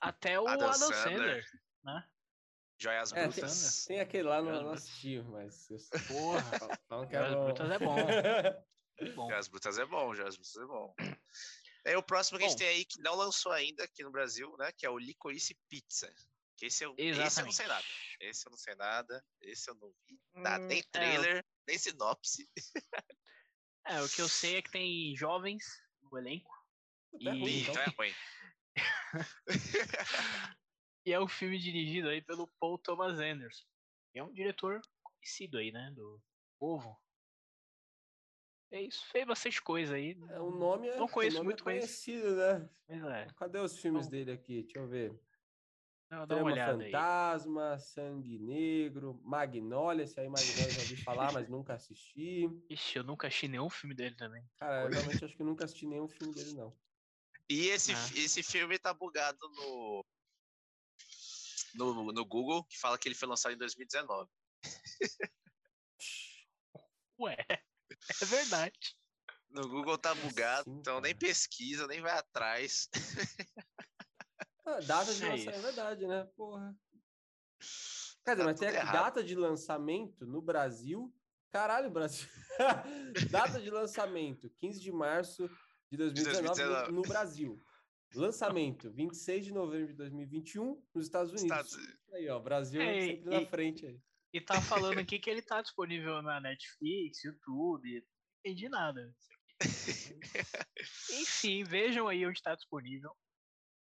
Até 0.00 0.38
o 0.38 0.46
Adam 0.46 0.68
Adam, 0.68 0.88
Sandler. 0.92 1.44
Sandler. 1.82 2.10
Joias 2.80 3.12
É, 3.12 3.14
tem, 3.16 3.28
Brutas. 3.30 3.84
tem 3.86 4.00
aquele 4.00 4.22
lá, 4.24 4.40
não 4.40 4.52
Brutas. 4.62 4.84
assisti, 4.84 5.20
mas... 5.22 5.68
Eu, 5.70 5.78
Porra. 6.06 6.40
falam 6.88 7.08
que 7.08 7.16
é 7.16 7.18
Joias 7.18 7.34
bom. 7.34 7.44
Brutas 7.44 7.70
é 7.70 7.78
bom. 7.78 7.96
bom. 9.14 9.28
Joias 9.28 9.48
Brutas 9.48 9.78
é 9.78 9.84
bom, 9.86 10.14
Joias 10.14 10.36
Brutas 10.36 10.56
é 10.56 10.66
bom. 10.66 10.94
É 11.84 11.96
o 11.96 12.02
próximo 12.02 12.38
que 12.38 12.44
a 12.44 12.48
gente 12.48 12.56
Bom. 12.58 12.64
tem 12.64 12.68
aí, 12.68 12.84
que 12.84 13.00
não 13.00 13.14
lançou 13.14 13.50
ainda 13.52 13.82
aqui 13.84 14.02
no 14.02 14.10
Brasil, 14.10 14.54
né? 14.58 14.70
Que 14.76 14.84
é 14.84 14.90
o 14.90 14.98
Licorice 14.98 15.56
Pizza. 15.68 16.12
Que 16.56 16.66
esse 16.66 16.84
eu, 16.84 16.94
esse 16.98 17.40
eu 17.40 17.44
não 17.46 17.52
sei 17.52 17.66
nada. 17.66 17.84
Esse 18.20 18.46
eu 18.46 18.50
não 18.50 18.58
sei 18.58 18.74
nada. 18.74 19.24
Esse 19.40 19.70
eu 19.70 19.74
não 19.76 19.94
vi 20.06 20.20
nada. 20.34 20.64
Nem 20.66 20.78
Hum, 20.80 20.82
é, 20.84 20.90
trailer, 20.90 21.46
nem 21.66 21.78
sinopse. 21.78 22.50
É, 23.86 24.02
o 24.02 24.08
que 24.08 24.20
eu 24.20 24.28
sei 24.28 24.56
é 24.56 24.62
que 24.62 24.70
tem 24.70 25.16
jovens 25.16 25.64
no 26.02 26.18
elenco. 26.18 26.50
Tá 27.24 27.30
ruim, 27.30 27.46
E- 27.46 27.62
então. 27.62 27.72
Então 27.72 27.82
é 27.84 27.94
ruim. 27.96 28.14
E 31.06 31.12
é 31.12 31.20
um 31.20 31.28
filme 31.28 31.58
dirigido 31.58 32.08
aí 32.08 32.20
pelo 32.22 32.46
Paul 32.60 32.78
Thomas 32.78 33.18
Anderson. 33.18 33.64
que 34.12 34.18
É 34.18 34.22
um 34.24 34.32
diretor 34.32 34.80
conhecido 35.02 35.58
aí, 35.58 35.72
né? 35.72 35.90
Do 35.94 36.20
povo. 36.58 36.96
É 38.70 38.82
isso, 38.82 39.06
fez 39.06 39.26
bastante 39.26 39.62
coisa 39.62 39.94
aí. 39.94 40.14
É, 40.28 40.40
o 40.40 40.50
nome 40.50 40.88
é, 40.88 40.96
Não 40.96 41.08
conheço 41.08 41.36
o 41.36 41.38
nome 41.38 41.48
muito, 41.48 41.62
é 41.62 41.64
conheço. 41.64 42.04
conhecido, 42.04 42.36
né? 42.36 42.68
Mas 42.86 43.04
é, 43.04 43.26
Cadê 43.36 43.58
os 43.58 43.78
filmes 43.78 44.06
Então- 44.06 44.10
dele 44.10 44.32
aqui? 44.32 44.62
Deixa 44.62 44.78
eu 44.78 44.86
ver. 44.86 45.18
dá 46.10 46.36
uma 46.36 46.44
olhada 46.44 46.82
aí. 46.84 46.90
Fantasma, 46.90 47.78
Sangue 47.78 48.38
Negro, 48.38 49.18
Magnólia. 49.24 50.02
Esse 50.04 50.20
aí, 50.20 50.28
Magnólia, 50.28 50.70
já 50.70 50.80
ouvi 50.82 50.96
falar, 50.96 51.32
mas 51.32 51.48
nunca 51.48 51.74
assisti. 51.74 52.44
Ixi, 52.68 52.98
eu 52.98 53.04
nunca 53.04 53.26
achei 53.26 53.48
nenhum 53.48 53.70
filme 53.70 53.94
dele 53.94 54.14
também. 54.16 54.46
Cara, 54.58 54.82
eu 54.84 54.90
realmente 54.90 55.24
acho 55.24 55.36
que 55.36 55.42
nunca 55.44 55.64
assisti 55.64 55.86
nenhum 55.86 56.08
filme 56.08 56.34
dele, 56.34 56.52
não. 56.52 56.76
E 57.48 57.68
esse, 57.68 57.92
Ah. 57.92 58.08
esse 58.16 58.42
filme 58.42 58.78
tá 58.78 58.92
bugado 58.92 59.38
no, 59.48 60.04
no, 61.74 62.12
no 62.12 62.24
Google, 62.24 62.64
que 62.64 62.78
fala 62.78 62.98
que 62.98 63.08
ele 63.08 63.14
foi 63.14 63.28
lançado 63.28 63.52
em 63.54 63.58
2019. 63.58 64.30
Ué, 67.20 67.36
é 67.48 68.24
verdade. 68.24 68.96
No 69.50 69.68
Google 69.68 69.96
tá 69.98 70.14
bugado, 70.14 70.70
assim, 70.70 70.78
então 70.78 71.00
nem 71.00 71.16
pesquisa, 71.16 71.86
nem 71.86 72.00
vai 72.00 72.12
atrás. 72.12 72.88
Ah, 74.70 74.80
data 74.80 75.14
de 75.14 75.24
É 75.24 75.28
lançamento, 75.30 75.56
é 75.56 75.60
verdade, 75.62 76.06
né? 76.06 76.24
Porra. 76.36 76.76
Quer 78.22 78.32
dizer, 78.32 78.36
Tá 78.36 78.44
mas 78.44 78.60
tem 78.60 78.68
errado. 78.68 78.92
data 78.92 79.24
de 79.24 79.34
lançamento 79.34 80.26
no 80.26 80.42
Brasil. 80.42 81.10
Caralho, 81.50 81.90
Brasil. 81.90 82.28
data 83.30 83.58
de 83.62 83.70
lançamento, 83.70 84.50
15 84.50 84.78
de 84.78 84.92
março 84.92 85.48
de 85.90 85.96
2019, 85.96 86.42
no- 86.42 86.54
2019. 86.54 86.92
no 86.92 87.00
Brasil. 87.00 87.58
Lançamento, 88.14 88.90
26 88.90 89.44
de 89.46 89.52
novembro 89.52 89.88
de 89.88 89.94
2021, 89.94 90.82
nos 90.94 91.06
Estados 91.06 91.30
Unidos. 91.32 91.50
Estados- 91.72 91.98
Aí, 92.12 92.28
ó, 92.28 92.38
Brasil 92.40 92.80
É, 92.80 93.00
sempre 93.02 93.30
na 93.30 93.42
e- 93.42 93.46
frente 93.46 93.86
aí. 93.86 94.00
E 94.32 94.40
tá 94.40 94.60
falando 94.60 94.98
aqui 94.98 95.18
que 95.18 95.28
ele 95.30 95.42
tá 95.42 95.60
disponível 95.62 96.20
na 96.22 96.40
Netflix, 96.40 97.22
YouTube. 97.24 97.90
Não 98.00 98.40
entendi 98.44 98.68
nada. 98.68 99.14
Enfim, 101.10 101.64
vejam 101.64 102.08
aí 102.08 102.24
onde 102.26 102.42
tá 102.42 102.54
disponível. 102.54 103.10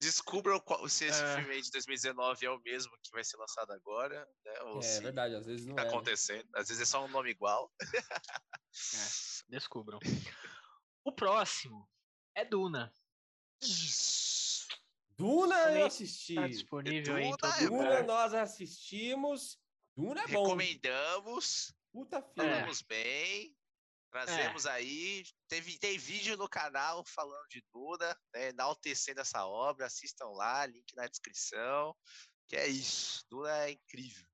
Descubram 0.02 0.60
qual- 0.60 0.88
se 0.90 1.06
esse 1.06 1.24
É. 1.24 1.36
filme 1.38 1.54
aí 1.54 1.62
de 1.62 1.72
2019 1.72 2.46
é 2.46 2.50
o 2.50 2.60
mesmo 2.62 2.92
que 3.02 3.10
vai 3.12 3.24
ser 3.24 3.38
lançado 3.38 3.72
agora, 3.72 4.28
né? 4.46 4.54
Ou 4.64 4.80
É, 4.80 4.82
se 4.82 5.02
verdade, 5.02 5.36
às 5.36 5.46
vezes 5.46 5.66
não 5.66 5.76
tá 5.76 5.84
é. 5.84 5.86
né? 5.86 5.92
acontecendo. 5.92 6.48
Às 6.56 6.68
vezes 6.68 6.82
é 6.84 6.86
só 6.86 7.04
um 7.04 7.08
nome 7.08 7.30
igual. 7.32 7.72
Descubram. 9.48 10.00
O 11.06 11.12
próximo 11.14 11.90
é 12.36 12.44
Duna. 12.44 12.94
Isso. 13.64 14.68
Duna 15.18 15.56
eu 15.56 15.64
Também 15.66 15.84
assisti. 15.84 16.36
Tá 16.36 16.48
disponível 16.48 17.16
aí 17.16 17.24
Duna 17.26 17.38
todo 17.38 17.54
é 17.54 17.66
Duna 17.66 17.84
lugar. 17.84 18.04
nós 18.04 18.34
assistimos. 18.34 19.60
Duna 19.96 20.22
é 20.24 20.28
bom. 20.28 20.44
Recomendamos. 20.44 21.74
Puta 21.92 22.22
filme. 22.22 22.50
É. 22.50 22.54
Falamos 22.56 22.82
bem. 22.82 23.56
Trazemos 24.12 24.66
aí. 24.68 25.24
Teve, 25.48 25.78
tem 25.80 25.98
vídeo 25.98 26.38
no 26.38 26.48
canal 26.48 27.04
falando 27.06 27.48
de 27.48 27.64
Duna, 27.74 28.16
né, 28.34 28.50
enaltecendo 28.50 29.22
essa 29.22 29.46
obra. 29.46 29.88
Assistam 29.88 30.28
lá, 30.30 30.66
link 30.66 30.96
na 30.96 31.08
descrição. 31.08 31.96
Que 32.48 32.56
é 32.56 32.68
isso. 32.68 33.26
Duna 33.30 33.66
é 33.66 33.72
incrível. 33.72 34.28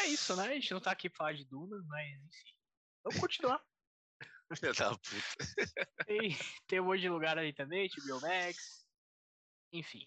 É 0.00 0.06
isso, 0.06 0.34
né? 0.36 0.48
A 0.48 0.54
gente 0.54 0.72
não 0.72 0.80
tá 0.80 0.90
aqui 0.90 1.08
pra 1.08 1.18
falar 1.18 1.32
de 1.34 1.44
Duna, 1.44 1.82
mas 1.86 2.22
enfim. 2.24 2.54
Vamos 3.04 3.20
continuar. 3.20 3.62
Filha 4.56 4.72
da 4.72 4.90
puta. 4.90 5.86
Tem, 6.06 6.36
tem 6.66 6.80
um 6.80 6.84
monte 6.84 7.00
de 7.00 7.08
lugar 7.08 7.38
aí 7.38 7.52
também, 7.52 7.88
HBO 7.88 8.20
Max. 8.20 8.84
Enfim. 9.72 10.06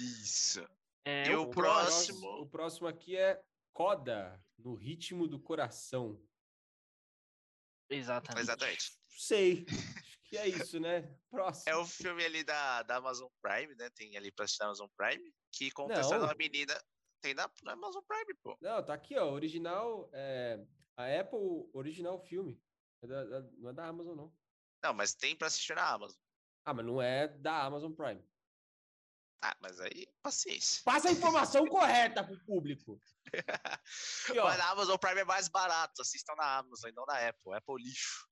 Isso. 0.00 0.66
É, 1.04 1.28
E 1.28 1.34
o 1.36 1.42
o 1.42 1.50
próximo. 1.50 2.20
próximo? 2.20 2.42
O 2.42 2.48
próximo 2.48 2.88
aqui 2.88 3.16
é 3.16 3.40
Coda, 3.72 4.42
no 4.58 4.74
ritmo 4.74 5.28
do 5.28 5.38
coração. 5.38 6.20
Exatamente. 7.90 8.42
Exatamente. 8.42 8.92
Sei. 9.08 9.66
Acho 9.68 10.18
que 10.24 10.36
é 10.38 10.48
isso, 10.48 10.80
né? 10.80 11.02
Próximo. 11.30 11.64
É 11.68 11.76
o 11.76 11.86
filme 11.86 12.24
ali 12.24 12.42
da, 12.42 12.82
da 12.82 12.96
Amazon 12.96 13.28
Prime, 13.40 13.74
né? 13.76 13.88
Tem 13.90 14.16
ali 14.16 14.32
pra 14.32 14.44
assistir 14.44 14.60
na 14.60 14.66
Amazon 14.66 14.88
Prime. 14.96 15.32
Que 15.52 15.70
conta 15.70 15.98
a 15.98 16.00
história 16.00 16.34
menina. 16.36 16.74
Tem 17.20 17.34
na, 17.34 17.50
na 17.62 17.72
Amazon 17.72 18.02
Prime, 18.02 18.34
pô. 18.42 18.56
Não, 18.60 18.84
tá 18.84 18.94
aqui, 18.94 19.16
ó. 19.16 19.30
Original. 19.30 20.10
É, 20.12 20.58
a 20.96 21.20
Apple 21.20 21.70
Original 21.72 22.18
Filme. 22.18 22.60
É 23.02 23.06
da- 23.06 23.24
da- 23.24 23.40
não 23.58 23.70
é 23.70 23.72
da 23.72 23.86
Amazon, 23.86 24.16
não. 24.16 24.36
Não, 24.82 24.94
mas 24.94 25.14
tem 25.14 25.36
pra 25.36 25.48
assistir 25.48 25.74
na 25.74 25.88
Amazon. 25.88 26.18
Ah, 26.64 26.74
mas 26.74 26.86
não 26.86 27.00
é 27.00 27.28
da 27.28 27.62
Amazon 27.64 27.92
Prime. 27.92 28.22
Ah, 29.42 29.56
mas 29.60 29.80
aí, 29.80 30.06
paciência. 30.22 30.82
Passa 30.84 31.08
a 31.08 31.12
informação 31.12 31.64
correta 31.68 32.24
pro 32.24 32.38
público. 32.44 33.00
E, 34.32 34.38
ó, 34.38 34.44
Mas 34.44 34.58
na 34.58 34.70
Amazon 34.70 34.96
Prime 34.96 35.20
é 35.20 35.24
mais 35.24 35.48
barato. 35.48 36.02
Assistam 36.02 36.34
na 36.36 36.58
Amazon 36.58 36.90
e 36.90 36.94
não 36.94 37.04
na 37.06 37.28
Apple. 37.28 37.54
Apple 37.54 37.82
lixo. 37.82 38.26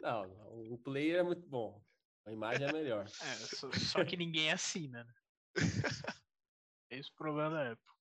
não, 0.00 0.26
não, 0.34 0.72
o 0.72 0.78
player 0.78 1.20
é 1.20 1.22
muito 1.22 1.46
bom. 1.48 1.82
A 2.26 2.32
imagem 2.32 2.66
é 2.66 2.72
melhor. 2.72 3.06
É, 3.22 3.34
só, 3.56 3.70
só 3.72 4.04
que 4.04 4.16
ninguém 4.16 4.50
assina, 4.52 5.04
né? 5.04 5.14
Esse 6.90 7.08
é 7.08 7.12
o 7.12 7.16
problema 7.16 7.50
da 7.50 7.72
Apple. 7.72 7.94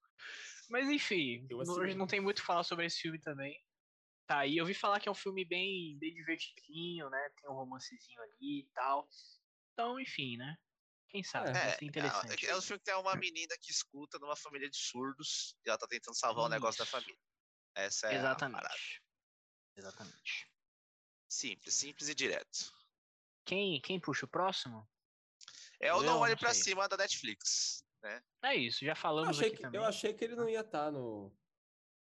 Mas 0.70 0.90
enfim, 0.90 1.46
Eu 1.50 1.64
não, 1.64 2.08
tem 2.08 2.20
muito 2.20 2.40
o 2.40 2.42
que 2.42 2.48
falar 2.48 2.64
sobre 2.64 2.86
esse 2.86 3.00
filme 3.02 3.20
também. 3.20 3.56
Tá 4.34 4.40
aí, 4.40 4.58
eu 4.58 4.64
ouvi 4.64 4.74
falar 4.74 5.00
que 5.00 5.08
é 5.08 5.12
um 5.12 5.16
filme 5.16 5.46
bem, 5.46 5.96
bem 6.00 6.12
divertidinho, 6.12 7.08
né? 7.08 7.30
Tem 7.40 7.48
um 7.52 7.54
romancezinho 7.54 8.20
ali 8.20 8.62
e 8.62 8.70
tal. 8.74 9.08
Então, 9.72 10.00
enfim, 10.00 10.38
né? 10.38 10.58
Quem 11.08 11.24
sabe, 11.24 11.50
É, 11.50 11.54
vai 11.54 11.68
É, 11.68 11.78
ser 11.78 11.86
é, 11.86 11.88
interessante. 11.88 12.48
é 12.48 12.58
um 12.58 12.62
filme 12.64 12.80
que 12.80 12.86
tem 12.86 12.96
uma 12.96 13.16
menina 13.16 13.56
que 13.62 13.72
escuta 13.72 14.18
numa 14.18 14.36
família 14.36 14.68
de 14.68 14.76
surdos 14.76 15.56
e 15.64 15.70
ela 15.70 15.78
tá 15.78 15.86
tentando 15.86 16.16
salvar 16.16 16.46
o 16.46 16.50
negócio 16.50 16.84
da 16.84 16.86
família. 16.90 17.16
Essa 17.76 18.08
é 18.08 18.18
a 18.18 18.36
parada. 18.36 18.74
Exatamente. 18.74 19.04
Exatamente. 19.78 20.52
Simples, 21.30 21.76
simples 21.76 22.10
e 22.10 22.16
direto. 22.16 22.74
Quem, 23.46 23.80
quem 23.82 24.00
puxa 24.00 24.26
o 24.26 24.30
próximo? 24.30 24.90
É 25.80 25.94
o 25.94 25.98
Eu 25.98 26.04
Não 26.06 26.20
Olhe 26.22 26.36
Pra. 26.36 26.56
Cima 26.56 26.90
da 26.90 26.98
Netflix, 26.98 27.86
né? 28.02 28.24
É 28.44 28.56
isso, 28.56 28.84
já 28.84 28.94
Eu 28.94 28.96
falamos 28.96 29.38
achei, 29.38 29.50
aqui 29.50 29.58
que, 29.58 29.62
também. 29.62 29.80
eu 29.80 29.86
achei 29.86 30.12
que 30.12 30.24
ele 30.24 30.36
não 30.36 30.50
ia 30.50 30.62
estar 30.62 30.92
no. 30.92 31.32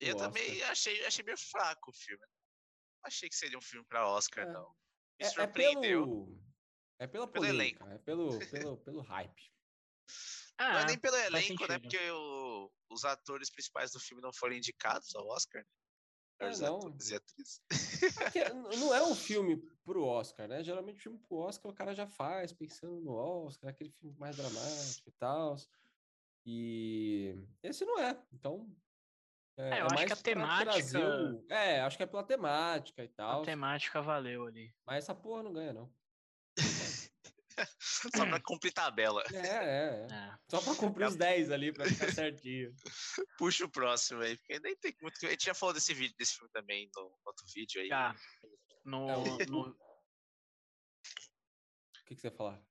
Eu 0.00 0.12
no 0.14 0.18
também 0.18 0.52
Oscar. 0.56 0.70
achei, 0.70 1.04
achei 1.06 1.24
meio 1.24 1.38
fraco 1.38 1.90
o 1.90 1.94
filme. 1.94 2.20
Não 2.22 3.08
achei 3.08 3.28
que 3.28 3.36
seria 3.36 3.58
um 3.58 3.62
filme 3.62 3.86
pra 3.86 4.08
Oscar, 4.08 4.46
É. 4.46 4.52
não. 4.52 4.68
Me 5.18 5.24
É, 5.24 5.26
é 5.26 5.30
surpreendeu. 5.30 6.04
pelo. 6.04 6.46
É 6.98 7.06
pela 7.06 7.26
Pelo 7.28 7.44
polêmica, 7.46 7.84
é 7.92 7.98
pelo, 7.98 8.28
pelo, 8.72 8.78
pelo 8.78 9.00
hype. 9.02 9.52
Ah, 10.58 10.72
Não 10.72 10.78
é 10.80 10.84
nem 10.86 10.98
pelo 10.98 11.16
elenco, 11.16 11.66
né? 11.68 11.78
Porque 11.78 11.98
o- 12.10 12.72
os 12.90 13.04
atores 13.04 13.50
principais 13.50 13.92
do 13.92 14.00
filme 14.00 14.22
não 14.22 14.32
foram 14.32 14.54
indicados 14.54 15.14
ao 15.14 15.26
Oscar. 15.28 15.62
Né? 16.40 16.50
É, 16.50 16.56
não. 16.58 16.80
n- 18.54 18.76
não 18.78 18.94
é 18.94 19.02
um 19.02 19.14
filme 19.14 19.56
pro 19.84 20.04
Oscar, 20.04 20.48
né? 20.48 20.62
Geralmente 20.64 21.00
filme 21.02 21.18
pro 21.18 21.36
Oscar 21.38 21.70
o 21.70 21.74
cara 21.74 21.94
já 21.94 22.06
faz, 22.06 22.52
pensando 22.52 23.00
no 23.00 23.12
Oscar, 23.12 23.70
aquele 23.70 23.90
filme 23.90 24.16
mais 24.18 24.36
dramático 24.36 25.08
e 25.08 25.12
tal. 25.12 25.56
E 26.44 27.34
esse 27.62 27.84
não 27.84 27.98
é. 27.98 28.22
Então. 28.32 28.74
É, 29.58 29.80
eu 29.80 29.86
acho 29.86 30.06
que 30.06 30.12
a 30.12 30.16
temática- 30.16 30.72
trazer 30.72 30.98
o- 31.04 31.46
É, 31.50 31.80
acho 31.80 31.96
que 31.96 32.02
é 32.02 32.06
pela 32.06 32.22
temática 32.24 33.02
e 33.02 33.06
A 33.06 33.10
tal. 33.16 33.42
temática 33.42 34.02
valeu 34.02 34.44
ali. 34.46 34.74
Mas 34.86 35.04
essa 35.04 35.14
porra 35.14 35.42
não 35.42 35.52
ganha, 35.52 35.72
não. 35.72 35.90
Só 37.80 38.26
pra 38.26 38.38
cumprir 38.40 38.70
tabela. 38.72 39.22
É, 39.32 39.36
é, 39.38 40.06
é. 40.10 40.14
É. 40.14 40.38
Só 40.50 40.60
pra 40.60 40.74
cumprir 40.76 41.06
os 41.06 41.16
10 41.16 41.50
ali, 41.50 41.72
pra 41.72 41.86
ficar 41.86 42.12
certinho. 42.12 42.70
Puxa 43.38 43.64
o 43.64 43.70
próximo 43.70 44.20
aí, 44.22 44.36
porque 44.36 44.60
nem 44.60 44.76
tem 44.76 44.94
muito. 45.00 45.24
A 45.26 45.30
gente 45.30 45.46
já 45.46 45.54
falou 45.54 45.72
desse 45.74 45.94
vídeo, 45.94 46.14
desse 46.18 46.34
filme 46.34 46.50
também 46.52 46.90
no 46.94 47.18
outro 47.24 47.46
vídeo 47.54 47.80
aí. 47.80 47.88
Já. 47.88 48.14
No, 48.84 49.08
É, 49.10 49.16
o- 49.16 49.38
no- 49.50 49.70
O 49.70 49.74
que, 52.06 52.14
que 52.14 52.20
você 52.20 52.28
ia 52.28 52.32
falar? 52.32 52.62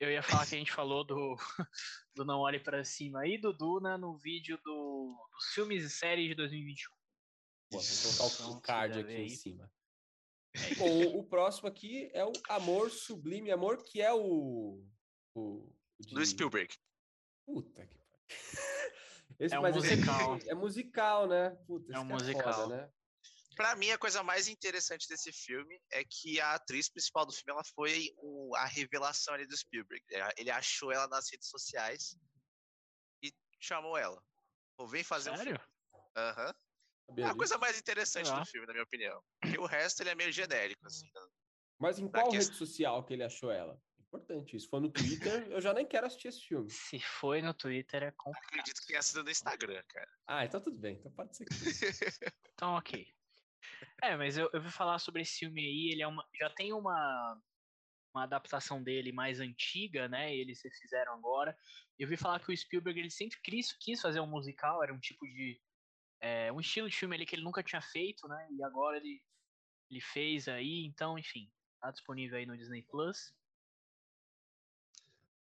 Eu 0.00 0.10
ia 0.10 0.22
falar 0.22 0.46
que 0.46 0.54
a 0.54 0.58
gente 0.58 0.72
falou 0.72 1.04
do, 1.04 1.36
do 2.14 2.24
Não 2.24 2.40
Olhe 2.40 2.60
Pra 2.60 2.84
Cima 2.84 3.20
aí 3.20 3.38
do 3.38 3.52
Duna 3.52 3.96
no 3.98 4.16
vídeo 4.16 4.58
do, 4.64 5.28
dos 5.32 5.44
filmes 5.54 5.84
e 5.84 5.90
séries 5.90 6.28
de 6.28 6.34
2021. 6.34 6.90
Pô, 7.70 7.78
vou 7.80 8.12
colocar 8.16 8.24
o- 8.24 8.46
Então, 8.48 8.58
o 8.58 8.60
card 8.60 9.00
aqui 9.00 9.12
em 9.12 9.28
cima. 9.28 9.70
Bom, 10.78 10.88
o, 10.88 11.18
o 11.20 11.24
próximo 11.24 11.68
aqui 11.68 12.10
é 12.14 12.24
o 12.24 12.32
Amor 12.48 12.90
Sublime 12.90 13.50
Amor, 13.50 13.82
que 13.84 14.00
é 14.00 14.12
o. 14.12 14.82
o, 15.34 15.40
o 15.40 15.72
Do 16.08 16.20
de- 16.20 16.26
Spielberg. 16.26 16.74
Puta 17.46 17.86
que 17.86 17.98
pariu. 17.98 18.28
Esse, 19.38 19.54
É 19.54 19.60
um 19.60 19.70
musical. 19.72 20.32
aqui 20.34 20.50
É 20.50 20.54
musical, 20.54 21.28
né? 21.28 21.50
Puta, 21.66 21.92
É 21.94 21.98
um 22.00 22.04
musical. 22.04 22.52
foda, 22.52 22.76
né? 22.76 22.92
Pra 23.58 23.74
mim, 23.74 23.90
a 23.90 23.98
coisa 23.98 24.22
mais 24.22 24.46
interessante 24.46 25.08
desse 25.08 25.32
filme 25.32 25.80
é 25.90 26.04
que 26.04 26.40
a 26.40 26.54
atriz 26.54 26.88
principal 26.88 27.26
do 27.26 27.32
filme 27.32 27.50
ela 27.50 27.64
foi 27.74 28.14
o- 28.18 28.54
a 28.54 28.64
revelação 28.66 29.34
ali 29.34 29.44
do 29.48 29.56
Spielberg. 29.56 30.00
É, 30.12 30.28
Ele 30.38 30.48
achou 30.50 30.92
ela 30.92 31.08
nas 31.08 31.28
redes 31.28 31.48
sociais 31.48 32.16
e 33.20 33.32
chamou 33.60 33.98
ela. 33.98 34.22
Pô, 34.76 34.86
vem 34.86 35.02
fazer 35.02 35.30
um 35.32 35.36
filme. 35.36 35.58
Sério? 35.58 35.72
Aham. 36.16 36.54
Sabia 37.08 37.24
É 37.24 37.28
a 37.30 37.34
coisa 37.34 37.58
mais 37.58 37.76
interessante 37.80 38.26
Legal. 38.26 38.44
do 38.44 38.46
filme, 38.48 38.66
na 38.68 38.72
minha 38.74 38.84
opinião. 38.84 39.20
Porque 39.40 39.58
o 39.58 39.66
resto 39.66 40.02
ele 40.04 40.10
é 40.10 40.14
meio 40.14 40.30
genérico, 40.30 40.86
assim. 40.86 41.10
né? 41.12 41.20
Mas 41.80 41.98
em 41.98 42.08
qual 42.08 42.30
quest- 42.30 42.48
rede 42.50 42.58
social 42.58 43.04
que 43.04 43.12
ele 43.14 43.24
achou 43.24 43.50
ela? 43.50 43.82
Importante 43.98 44.54
isso. 44.56 44.66
Se 44.66 44.70
for 44.70 44.80
no 44.80 44.90
Twitter, 44.92 45.48
eu 45.50 45.60
já 45.60 45.74
nem 45.74 45.84
quero 45.86 46.06
assistir 46.06 46.28
esse 46.28 46.40
filme. 46.46 46.70
Se 46.70 47.00
foi 47.00 47.42
no 47.42 47.52
Twitter 47.52 48.04
é 48.04 48.12
complicado. 48.12 48.44
Acredito 48.46 48.80
que 48.82 48.86
tenha 48.86 49.02
sido 49.02 49.24
no 49.24 49.30
Instagram, 49.30 49.82
cara. 49.88 50.10
Ah, 50.28 50.44
então 50.44 50.60
tudo 50.60 50.78
bem. 50.78 50.94
Então 50.96 51.10
pode 51.10 51.36
ser 51.36 51.44
que. 51.44 51.54
Então, 52.54 52.74
ok. 52.76 53.14
É, 54.02 54.16
mas 54.16 54.36
eu, 54.36 54.48
eu 54.52 54.60
vou 54.60 54.70
falar 54.70 54.98
sobre 54.98 55.22
esse 55.22 55.38
filme 55.38 55.60
aí. 55.60 55.90
Ele 55.92 56.02
é 56.02 56.06
uma, 56.06 56.26
já 56.38 56.50
tem 56.50 56.72
uma, 56.72 57.40
uma 58.14 58.24
adaptação 58.24 58.82
dele 58.82 59.12
mais 59.12 59.40
antiga, 59.40 60.08
né? 60.08 60.34
Eles 60.34 60.60
fizeram 60.80 61.14
agora. 61.14 61.56
Eu 61.98 62.08
vi 62.08 62.16
falar 62.16 62.40
que 62.40 62.52
o 62.52 62.56
Spielberg 62.56 62.98
ele 62.98 63.10
sempre 63.10 63.38
quis, 63.42 63.72
quis 63.72 64.00
fazer 64.00 64.20
um 64.20 64.26
musical, 64.26 64.82
era 64.82 64.92
um 64.92 65.00
tipo 65.00 65.26
de. 65.26 65.60
é, 66.20 66.52
um 66.52 66.60
estilo 66.60 66.88
de 66.88 66.96
filme 66.96 67.14
ali 67.14 67.26
que 67.26 67.34
ele 67.34 67.44
nunca 67.44 67.62
tinha 67.62 67.82
feito, 67.82 68.26
né? 68.28 68.48
E 68.52 68.62
agora 68.62 68.96
ele, 68.96 69.22
ele 69.90 70.00
fez 70.00 70.48
aí. 70.48 70.84
Então, 70.84 71.18
enfim, 71.18 71.50
tá 71.80 71.90
disponível 71.90 72.38
aí 72.38 72.46
no 72.46 72.56
Disney 72.56 72.82
Plus. 72.82 73.34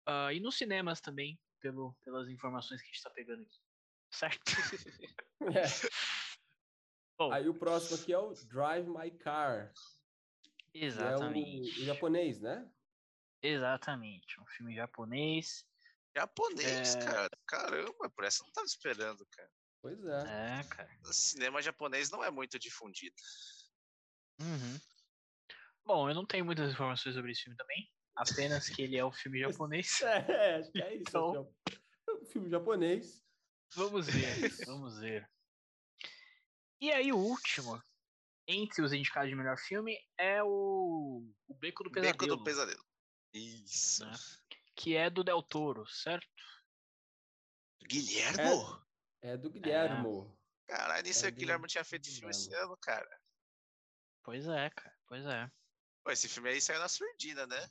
Ah, 0.06 0.32
e 0.32 0.40
nos 0.40 0.56
cinemas 0.56 1.00
também, 1.00 1.40
pelo, 1.60 1.94
pelas 2.04 2.28
informações 2.28 2.80
que 2.80 2.88
a 2.88 2.92
gente 2.92 3.02
tá 3.02 3.10
pegando 3.10 3.42
aqui. 3.42 3.60
Certo? 4.10 4.42
É. 5.44 5.64
Bom, 7.18 7.32
Aí 7.32 7.48
o 7.48 7.54
próximo 7.54 8.00
aqui 8.00 8.12
é 8.12 8.18
o 8.18 8.32
Drive 8.46 8.88
My 8.88 9.10
Car. 9.10 9.72
É 10.74 10.84
exatamente. 10.84 11.80
o 11.82 11.84
japonês, 11.84 12.40
né? 12.40 12.68
Exatamente, 13.42 14.40
um 14.40 14.46
filme 14.46 14.74
japonês. 14.74 15.64
Japonês, 16.16 16.94
É. 16.96 17.04
cara. 17.04 17.30
Caramba, 17.46 18.10
por 18.10 18.24
essa 18.24 18.42
eu 18.42 18.46
não 18.46 18.52
tava 18.52 18.66
esperando, 18.66 19.26
cara. 19.30 19.50
Pois 19.82 20.02
é. 20.04 20.60
É, 20.60 20.64
cara. 20.64 20.90
O 21.04 21.12
cinema 21.12 21.60
japonês 21.62 22.10
não 22.10 22.24
é 22.24 22.30
muito 22.30 22.58
difundido. 22.58 23.14
Uhum. 24.40 24.80
Bom, 25.84 26.08
eu 26.08 26.14
não 26.14 26.24
tenho 26.26 26.44
muitas 26.44 26.72
informações 26.72 27.14
sobre 27.14 27.32
esse 27.32 27.42
filme 27.42 27.56
também. 27.56 27.90
Apenas 28.16 28.68
que 28.68 28.80
ele 28.82 28.96
é 28.96 29.04
um 29.04 29.12
filme 29.12 29.38
japonês. 29.68 30.00
É, 30.02 30.56
acho 30.56 30.72
que 30.72 30.82
é 30.82 30.94
isso. 30.94 31.04
Então- 31.08 31.52
assim. 31.68 31.78
É 32.08 32.12
um 32.12 32.24
filme 32.24 32.48
japonês. 32.50 33.22
Vamos 33.74 34.06
ver, 34.06 34.12
vamos 34.66 34.98
ver. 35.00 35.28
E 36.80 36.92
aí, 36.92 37.12
o 37.12 37.16
último, 37.18 37.82
entre 38.46 38.82
os 38.82 38.92
indicados 38.92 39.30
de 39.30 39.36
melhor 39.36 39.56
filme, 39.58 39.96
é 40.18 40.42
o, 40.42 41.26
o 41.48 41.54
Beco 41.54 41.84
do 41.84 41.90
Pesadelo. 41.90 42.18
Beco 42.18 42.36
do 42.36 42.44
Pesadelo. 42.44 42.84
Isso. 43.32 44.04
Né? 44.04 44.12
Que 44.76 44.96
é 44.96 45.08
do 45.08 45.24
Del 45.24 45.42
Toro, 45.42 45.86
certo? 45.86 46.26
Guilhermo? 47.86 48.82
É 49.22 49.36
do 49.36 49.50
Guilhermo. 49.50 50.38
Caralho, 50.66 51.02
nem 51.04 51.12
sei 51.12 51.28
É 51.28 51.32
que 51.32 51.36
o 51.36 51.40
Guilherme 51.40 51.66
do- 51.66 51.68
tinha 51.70 51.84
feito 51.84 52.08
filme 52.08 52.30
esse 52.30 52.48
Guilhermo. 52.48 52.72
ano, 52.72 52.76
cara. 52.78 53.20
Pois 54.22 54.46
é, 54.46 54.70
cara. 54.70 54.96
Pois 55.06 55.24
é. 55.24 55.50
Pô, 56.02 56.10
esse 56.10 56.28
filme 56.28 56.50
aí 56.50 56.60
saiu 56.60 56.80
na 56.80 56.88
surdina, 56.88 57.46
né? 57.46 57.70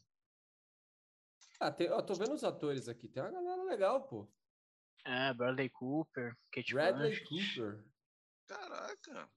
Ah, 1.60 1.72
tem, 1.72 1.90
ó, 1.92 2.02
tô 2.02 2.14
vendo 2.16 2.34
os 2.34 2.44
atores 2.44 2.88
aqui. 2.88 3.08
Tem 3.08 3.22
uma 3.24 3.32
galera 3.32 3.64
legal, 3.64 4.08
pô. 4.08 4.32
É, 5.06 5.34
Bradley 5.34 5.70
Cooper, 5.70 6.36
Kate 6.52 6.74
Bradley 6.74 7.10
Blanchett. 7.20 7.56
Cooper. 7.56 7.84
Caraca. 8.48 9.30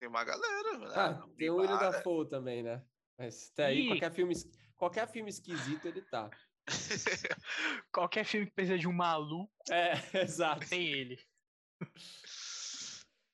Tem 0.00 0.08
uma 0.08 0.24
galera, 0.24 0.78
né? 0.78 0.86
Ah, 0.94 1.26
tem 1.38 1.48
o 1.50 1.56
William 1.56 1.76
Bimara. 1.78 1.90
Dafoe 1.96 2.28
também, 2.28 2.62
né? 2.62 2.84
Mas 3.18 3.50
tá 3.50 3.66
aí, 3.66 3.80
Ih. 3.80 3.88
qualquer 3.88 4.12
filme, 4.12 4.34
qualquer 4.76 5.08
filme 5.10 5.30
esquisito 5.30 5.86
ele 5.86 6.02
tá. 6.02 6.28
Qualquer 7.92 8.24
filme 8.24 8.46
que 8.46 8.52
precisa 8.52 8.76
de 8.76 8.88
um 8.88 8.92
maluco, 8.92 9.52
É, 9.70 9.92
exato. 10.26 10.68
tem 10.68 10.86
ele. 10.92 11.16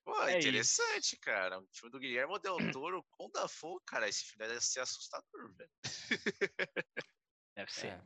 Pô, 0.04 0.20
É 0.24 0.38
isso. 0.38 0.48
interessante, 0.48 1.16
cara. 1.18 1.58
O 1.60 1.68
filme 1.72 1.90
do 1.90 1.98
Guilherme 1.98 2.38
Del 2.40 2.70
Toro 2.72 3.02
com 3.12 3.26
o 3.26 3.30
Dafoe, 3.30 3.80
cara, 3.86 4.08
esse 4.08 4.24
filme 4.24 4.46
deve 4.46 4.60
ser 4.60 4.80
assustador, 4.80 5.54
velho. 5.56 5.70
É. 5.80 5.88
Deve 7.56 7.70
ser. 7.72 8.02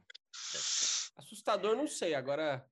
Assustador, 1.17 1.77
não 1.77 1.87
sei. 1.87 2.15
Agora, 2.15 2.69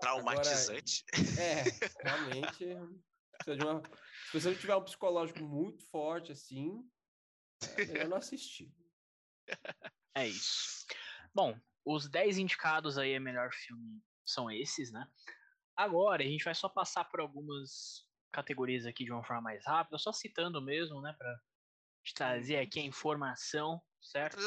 Traumatizante. 0.00 1.04
é, 1.38 1.62
realmente. 2.02 2.64
Precisa 3.48 3.56
de 3.56 3.64
uma- 3.64 3.82
se 4.30 4.40
você 4.40 4.54
tiver 4.54 4.76
um 4.76 4.84
psicológico 4.84 5.40
muito 5.40 5.82
forte 5.88 6.32
assim, 6.32 6.88
é 7.76 7.86
melhor 7.86 8.08
não 8.08 8.16
assistir. 8.18 8.72
É 10.14 10.26
isso. 10.26 10.86
Bom, 11.34 11.58
os 11.84 12.08
10 12.08 12.38
indicados 12.38 12.98
aí 12.98 13.14
a 13.14 13.20
melhor 13.20 13.50
filme 13.52 14.02
são 14.26 14.50
esses, 14.50 14.92
né? 14.92 15.06
Agora, 15.76 16.22
a 16.22 16.26
gente 16.26 16.44
vai 16.44 16.54
só 16.54 16.68
passar 16.68 17.04
por 17.04 17.20
algumas 17.20 18.06
categorias 18.32 18.84
aqui 18.84 19.04
de 19.04 19.12
uma 19.12 19.24
forma 19.24 19.42
mais 19.42 19.64
rápida, 19.64 19.96
só 19.96 20.12
citando 20.12 20.60
mesmo, 20.60 21.00
né, 21.00 21.14
para 21.16 21.40
trazer 22.14 22.58
aqui 22.58 22.80
a 22.80 22.84
informação, 22.84 23.80
certo? 24.00 24.38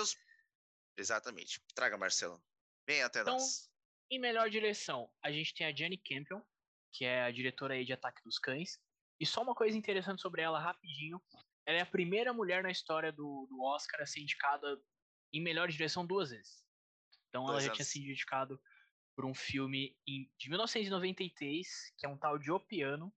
Exatamente. 0.97 1.63
Traga, 1.73 1.97
Marcelo. 1.97 2.43
Vem 2.85 3.01
até 3.01 3.21
Então, 3.21 3.33
nós. 3.33 3.71
Em 4.09 4.19
melhor 4.19 4.49
direção, 4.49 5.09
a 5.23 5.31
gente 5.31 5.53
tem 5.53 5.65
a 5.65 5.73
Jenny 5.73 5.97
Campion, 5.97 6.41
que 6.91 7.05
é 7.05 7.23
a 7.23 7.31
diretora 7.31 7.75
aí 7.75 7.85
de 7.85 7.93
Ataque 7.93 8.21
dos 8.23 8.37
Cães. 8.37 8.77
E 9.21 9.25
só 9.25 9.43
uma 9.43 9.53
coisa 9.53 9.77
interessante 9.77 10.19
sobre 10.19 10.41
ela, 10.41 10.59
rapidinho. 10.59 11.21
Ela 11.63 11.77
é 11.77 11.81
a 11.81 11.85
primeira 11.85 12.33
mulher 12.33 12.63
na 12.63 12.71
história 12.71 13.11
do, 13.11 13.45
do 13.47 13.61
Oscar 13.61 14.01
a 14.01 14.05
ser 14.07 14.19
indicada 14.19 14.81
em 15.31 15.39
melhor 15.39 15.67
direção 15.69 16.03
duas 16.03 16.31
vezes. 16.31 16.65
Então 17.29 17.43
ela 17.43 17.53
Dois 17.53 17.65
já 17.65 17.71
tinha 17.71 17.85
sido 17.85 18.09
indicada 18.09 18.59
por 19.15 19.23
um 19.23 19.35
filme 19.35 19.95
em- 20.07 20.27
de 20.39 20.49
1993, 20.49 21.93
que 21.97 22.05
é 22.07 22.09
um 22.09 22.17
tal 22.17 22.39
de 22.39 22.51
O 22.51 22.59
Piano. 22.59 23.13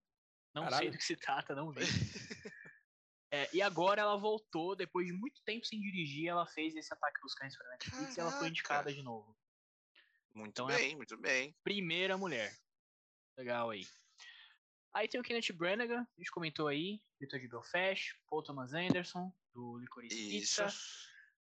Não 0.53 0.61
sei 0.63 0.69
Caralho. 0.69 0.91
do 0.91 0.97
que 0.99 1.03
se 1.03 1.15
trata, 1.15 1.55
não 1.55 1.71
vi. 1.71 1.79
É, 3.31 3.49
e 3.53 3.61
agora 3.61 4.01
ela 4.01 4.15
voltou, 4.15 4.75
depois 4.77 5.05
de 5.07 5.11
muito 5.11 5.41
tempo 5.43 5.65
sem 5.65 5.81
dirigir, 5.81 6.29
ela 6.29 6.45
fez 6.45 6.73
esse 6.75 6.93
Ataque 6.93 7.19
dos 7.19 7.33
Cães 7.33 7.57
para 7.57 7.69
Netflix 7.71 8.15
e 8.15 8.19
ela 8.21 8.31
foi 8.31 8.47
indicada 8.47 8.93
de 8.93 9.01
novo. 9.01 9.35
Muito 10.33 10.51
então 10.51 10.69
é- 10.69 10.77
bem, 10.77 10.95
muito 10.95 11.17
bem. 11.17 11.53
Primeira 11.63 12.17
mulher. 12.17 12.55
Legal 13.37 13.71
aí. 13.71 13.85
Aí 14.95 15.09
tem 15.09 15.19
o 15.19 15.23
Kenneth 15.23 15.51
Branagh, 15.53 15.91
a 15.91 16.07
gente 16.17 16.31
comentou 16.31 16.69
aí, 16.69 17.03
diretor 17.19 17.37
de 17.37 17.49
Belfast, 17.49 18.17
Paul 18.29 18.41
Thomas 18.41 18.71
Anderson, 18.73 19.29
do 19.53 19.77
Licorice 19.77 20.37
Isso. 20.37 20.63
Pizza. 20.63 20.79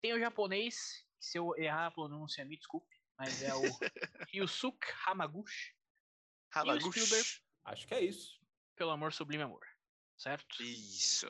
Tem 0.01 0.11
o 0.11 0.19
japonês, 0.19 0.75
que 1.17 1.25
se 1.25 1.37
eu 1.37 1.55
errar 1.57 1.85
a 1.85 1.91
pronúncia, 1.91 2.43
me 2.43 2.57
desculpe, 2.57 2.93
mas 3.17 3.41
é 3.41 3.55
o 3.55 3.61
Yusuke 4.35 4.85
Hamaguchi, 5.05 5.73
Hamaguchi. 6.53 6.99
Spielberg? 6.99 7.29
Acho 7.63 7.87
que 7.87 7.93
é 7.93 8.03
isso. 8.03 8.37
pelo 8.75 8.91
amor 8.91 9.13
sublime 9.13 9.43
amor. 9.43 9.65
Certo? 10.17 10.61
Isso. 10.61 11.29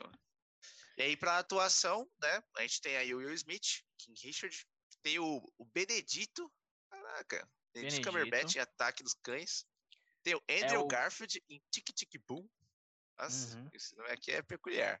E 0.96 1.02
aí, 1.02 1.16
pra 1.16 1.38
atuação, 1.38 2.10
né? 2.20 2.42
A 2.56 2.62
gente 2.62 2.80
tem 2.80 2.96
aí 2.96 3.14
o 3.14 3.18
Will 3.18 3.32
Smith, 3.34 3.84
King 3.96 4.20
Richard, 4.20 4.66
tem 5.04 5.20
o, 5.20 5.48
o 5.56 5.64
Benedito, 5.64 6.52
caraca, 6.90 7.48
Benedito 7.72 8.04
Cumberbatch 8.04 8.54
Benedito. 8.54 8.58
em 8.58 8.60
Ataque 8.62 9.04
dos 9.04 9.14
Cães. 9.14 9.64
Tem 10.22 10.34
o 10.34 10.42
Andrew 10.50 10.80
o- 10.82 10.86
Garfield 10.88 11.42
em 11.48 11.62
Tic 11.70 11.86
Tic 11.94 12.20
Boom. 12.26 12.48
Nossa, 13.18 13.56
Uhum. 13.56 13.68
esse 13.72 13.96
nome 13.96 14.10
aqui 14.10 14.30
é 14.32 14.42
peculiar. 14.42 15.00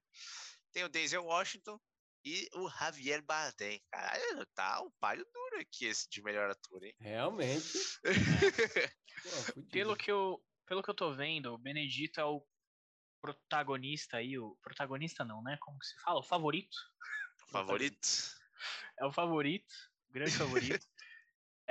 Tem 0.72 0.84
o 0.84 0.88
Denzel 0.88 1.24
Washington 1.24 1.80
e 2.24 2.48
o 2.54 2.68
Javier 2.68 3.22
Bardem. 3.22 3.82
Caralho, 3.90 4.46
tá 4.54 4.82
um 4.82 4.90
palho 5.00 5.24
duro 5.32 5.60
aqui 5.60 5.86
esse 5.86 6.08
de 6.08 6.22
melhor 6.22 6.50
ator, 6.50 6.82
hein? 6.84 6.94
Realmente. 7.00 7.68
Pô. 9.54 9.62
Pelo 9.70 9.96
que 9.96 10.10
eu, 10.10 10.42
pelo 10.66 10.82
que 10.82 10.90
eu 10.90 10.94
tô 10.94 11.12
vendo, 11.14 11.52
o 11.52 11.58
Benedito 11.58 12.20
é 12.20 12.24
o 12.24 12.46
protagonista 13.20 14.16
aí, 14.18 14.38
o 14.38 14.56
protagonista 14.62 15.24
não, 15.24 15.42
né? 15.42 15.56
Como 15.60 15.78
que 15.78 15.86
se 15.86 15.98
fala? 16.00 16.20
O 16.20 16.22
favorito. 16.22 16.76
Favorito? 17.50 18.08
É 18.98 19.04
o 19.06 19.12
favorito, 19.12 19.72
o 20.08 20.12
grande 20.12 20.32
favorito. 20.36 20.86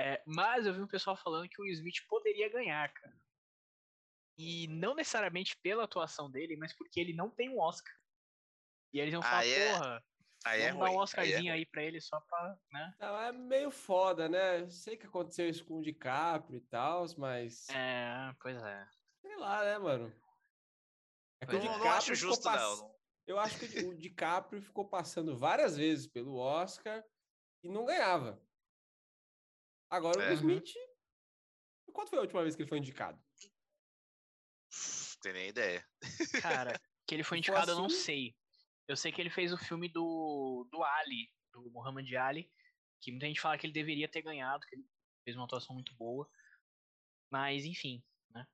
É, 0.02 0.22
mas 0.26 0.64
eu 0.64 0.72
vi 0.72 0.80
um 0.80 0.86
pessoal 0.86 1.14
falando 1.14 1.46
que 1.46 1.60
o 1.60 1.64
Will 1.64 1.74
Smith 1.74 2.06
poderia 2.08 2.48
ganhar, 2.48 2.90
cara. 2.90 3.14
E 4.38 4.66
não 4.68 4.94
necessariamente 4.94 5.56
pela 5.62 5.84
atuação 5.84 6.30
dele, 6.30 6.56
mas 6.56 6.72
porque 6.76 6.98
ele 7.00 7.12
não 7.12 7.30
tem 7.30 7.50
um 7.50 7.60
Oscar. 7.60 7.92
E 8.92 8.98
eles 9.00 9.12
vão 9.12 9.22
falar, 9.22 9.38
Aí 9.40 9.52
é- 9.52 9.72
porra, 9.72 10.04
Aí 10.44 10.62
é 10.62 10.72
vamos 10.72 10.80
dar 10.80 10.86
ruim. 10.86 10.94
um 10.94 10.94
aí 10.94 10.98
é 10.98 11.02
Oscarzinho 11.02 11.52
aí, 11.52 11.66
pra 11.66 11.82
ele 11.84 12.00
só 12.00 12.18
pra, 12.22 12.58
né? 12.72 12.94
Não, 12.98 13.20
é 13.20 13.32
meio 13.32 13.70
foda, 13.70 14.28
né? 14.28 14.68
Sei 14.70 14.96
que 14.96 15.06
aconteceu 15.06 15.48
isso 15.48 15.64
com 15.66 15.78
o 15.78 15.82
DiCaprio 15.82 16.56
e 16.56 16.62
tal, 16.62 17.04
mas. 17.18 17.68
É, 17.68 18.34
pois 18.40 18.56
é. 18.62 18.88
Sei 19.20 19.36
lá, 19.36 19.62
né, 19.64 19.78
mano? 19.78 20.12
É 21.42 21.46
que 21.46 21.54
o 21.54 21.58
é. 21.58 21.64
Não, 21.64 21.90
acho 21.90 22.14
ficou 22.16 22.30
justo, 22.30 22.42
pass- 22.42 22.80
não. 22.80 22.98
Eu 23.26 23.38
acho 23.38 23.58
que 23.58 23.78
o 23.84 23.94
DiCaprio 23.96 24.62
ficou 24.62 24.88
passando 24.88 25.36
várias 25.36 25.76
vezes 25.76 26.06
pelo 26.06 26.36
Oscar 26.36 27.04
e 27.62 27.68
não 27.68 27.84
ganhava. 27.84 28.42
Agora 29.90 30.18
o 30.18 30.22
É. 30.22 30.28
Will 30.28 30.34
Smith. 30.36 30.72
Quando 31.92 32.08
foi 32.08 32.18
a 32.18 32.22
última 32.22 32.42
vez 32.42 32.56
que 32.56 32.62
ele 32.62 32.68
foi 32.68 32.78
indicado? 32.78 33.22
Não 35.20 35.22
tenho 35.22 35.34
nem 35.34 35.48
ideia. 35.50 35.86
Cara, 36.40 36.80
que 37.06 37.14
ele 37.14 37.22
foi 37.22 37.36
indicado, 37.66 37.72
eu 37.72 37.76
não 37.76 37.86
assim- 37.86 37.96
sei. 37.96 38.36
Eu 38.88 38.96
sei 38.96 39.12
que 39.12 39.20
ele 39.20 39.28
fez 39.30 39.52
o 39.52 39.58
filme 39.58 39.86
do, 39.88 40.66
do 40.72 40.82
Ali, 40.82 41.30
do 41.52 41.70
Muhammad 41.70 42.10
Ali, 42.14 42.50
que 43.00 43.10
muita 43.12 43.26
gente 43.26 43.40
fala 43.40 43.56
que 43.58 43.66
ele 43.66 43.72
deveria 43.72 44.08
ter 44.08 44.22
ganhado, 44.22 44.66
que 44.66 44.74
ele 44.74 44.84
fez 45.22 45.36
uma 45.36 45.44
atuação 45.44 45.74
muito 45.74 45.94
boa. 45.94 46.28
Mas, 47.30 47.64
enfim, 47.66 48.02
né? 48.30 48.46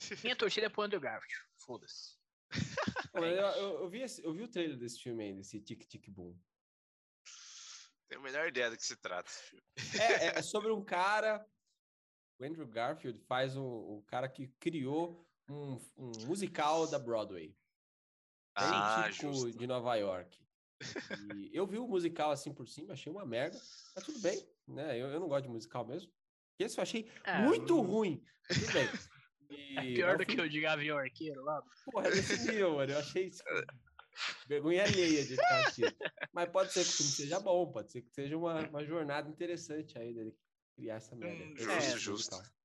Minha 0.24 0.34
torcida 0.36 0.66
é 0.66 0.70
pro 0.70 0.82
Andrew 0.82 1.00
Garfield. 1.00 1.34
Foda-se. 1.58 2.18
Mas 3.12 3.24
eu, 3.24 3.46
eu- 3.46 3.80
eu 3.82 3.90
vi 3.90 4.00
esse- 4.00 4.24
eu 4.24 4.32
vi 4.32 4.42
o 4.42 4.48
trailer 4.48 4.76
desse 4.78 5.00
filme 5.00 5.22
aí, 5.22 5.34
desse 5.34 5.60
Tic 5.60 5.86
Tic 5.86 6.08
Boom. 6.08 6.36
Tenho 8.08 8.22
a 8.22 8.24
menor 8.24 8.48
ideia 8.48 8.70
do 8.70 8.76
que 8.76 8.84
se 8.84 8.96
trata. 8.96 9.28
esse 9.30 9.42
filme. 9.42 9.64
É, 10.00 10.26
é- 10.26 10.38
é 10.38 10.42
sobre 10.42 10.72
um 10.72 10.82
cara. 10.82 11.46
O 12.40 12.44
Andrew 12.44 12.66
Garfield 12.66 13.20
faz 13.26 13.54
o, 13.56 13.62
o 13.62 14.02
cara 14.06 14.28
que 14.28 14.48
criou 14.58 15.29
um, 15.50 15.76
um 15.96 16.26
musical 16.26 16.86
da 16.86 16.98
Broadway. 16.98 17.56
Bem 18.58 18.82
Ah, 18.82 19.10
típico 19.10 19.26
justo. 19.26 19.58
de 19.58 19.66
Nova 19.66 19.94
York. 19.96 20.46
E 21.18 21.50
eu 21.52 21.66
vi 21.66 21.78
o 21.78 21.86
musical 21.88 22.30
assim 22.30 22.52
por 22.54 22.66
cima, 22.66 22.92
achei 22.92 23.10
uma 23.12 23.24
merda, 23.26 23.58
mas 23.94 24.04
tudo 24.04 24.18
bem, 24.20 24.46
né? 24.66 24.98
Eu, 25.00 25.08
eu 25.08 25.20
não 25.20 25.28
gosto 25.28 25.44
de 25.44 25.48
musical 25.50 25.86
mesmo. 25.86 26.12
Esse 26.58 26.78
eu 26.78 26.82
achei 26.82 27.10
É, 27.24 27.38
muito 27.40 27.80
hum, 27.80 27.86
ruim, 27.86 28.22
mas 28.48 28.58
tudo 28.58 28.72
bem. 28.72 28.88
E 29.50 29.76
É 29.76 29.80
é 29.80 29.84
pior 29.94 30.16
do 30.16 30.24
que 30.24 30.36
filme- 30.36 30.46
o 30.46 30.48
de 30.48 30.60
Gavião 30.60 30.96
Arqueiro 30.96 31.42
lá. 31.42 31.60
Porra, 31.84 32.06
é 32.06 32.10
desse 32.12 32.38
nível, 32.38 32.76
mano. 32.76 32.92
Eu 32.92 32.98
achei 32.98 33.26
isso. 33.26 33.42
Vergonha 34.46 34.84
alheia 34.84 35.24
de 35.24 35.36
ficar 35.36 35.58
assistindo. 35.60 35.96
Mas 36.32 36.48
pode 36.50 36.72
ser 36.72 36.84
que 36.84 36.92
o 36.92 36.96
filme 36.96 37.10
seja 37.12 37.40
bom, 37.40 37.72
pode 37.72 37.90
ser 37.90 38.02
que 38.02 38.10
seja 38.14 38.36
uma, 38.36 38.68
uma 38.68 38.84
jornada 38.84 39.28
interessante 39.28 39.98
aí 39.98 40.14
dele 40.14 40.38
criar 40.76 40.96
essa 40.96 41.16
merda. 41.16 41.44
Hum, 41.44 41.56
justo, 41.56 41.98
justo. 41.98 42.59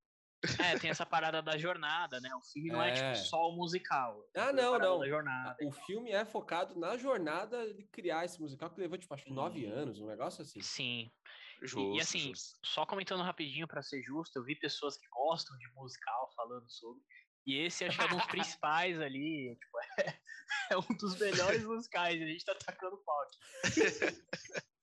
É, 0.60 0.78
tem 0.80 0.90
essa 0.90 1.06
parada 1.06 1.42
da 1.42 1.58
jornada, 1.58 2.20
né? 2.20 2.30
O 2.36 2.42
filme 2.42 2.70
não 2.70 2.82
é, 2.82 2.90
É. 2.92 3.14
tipo 3.14 3.26
só 3.28 3.50
o 3.50 3.56
musical. 3.56 4.24
Ah, 4.36 4.52
não, 4.54 4.78
não. 4.80 5.00
Da 5.00 5.08
jornada. 5.08 5.58
O 5.64 5.72
filme 5.72 6.12
é 6.12 6.24
focado 6.26 6.78
na 6.80 6.98
jornada 6.98 7.74
de 7.74 7.84
criar 7.88 8.26
esse 8.26 8.40
musical, 8.42 8.70
que 8.70 8.80
levou, 8.80 8.98
tipo, 8.98 9.14
acho 9.14 9.24
que 9.26 9.34
nove 9.34 9.66
Hum. 9.68 9.74
anos, 9.74 10.00
um 10.00 10.08
negócio 10.08 10.42
assim. 10.42 10.62
Sim. 10.62 11.12
Justo, 11.62 11.96
e 11.96 12.02
assim, 12.02 12.20
justo. 12.20 12.60
só 12.66 12.86
comentando 12.86 13.24
rapidinho 13.24 13.68
pra 13.68 13.82
ser 13.82 14.02
justo, 14.04 14.38
eu 14.38 14.44
vi 14.44 14.56
pessoas 14.60 14.98
que 14.98 15.08
gostam 15.10 15.58
de 15.58 15.68
musical 15.74 16.30
falando 16.36 16.70
sobre. 16.70 17.02
E 17.48 17.58
esse 17.60 17.86
acho 17.86 17.98
que 17.98 18.04
é 18.04 18.08
um 18.08 18.18
dos 18.18 18.26
principais 18.60 19.00
ali. 19.00 19.56
Tipo, 19.58 19.78
é, 20.00 20.20
é 20.72 20.78
um 20.78 20.98
dos 20.98 21.18
melhores 21.20 21.64
musicais. 21.66 22.22
A 22.22 22.26
gente 22.26 22.44
tá 22.44 22.56
tacando 22.56 22.98
pau 23.06 23.16
aqui. 23.22 23.82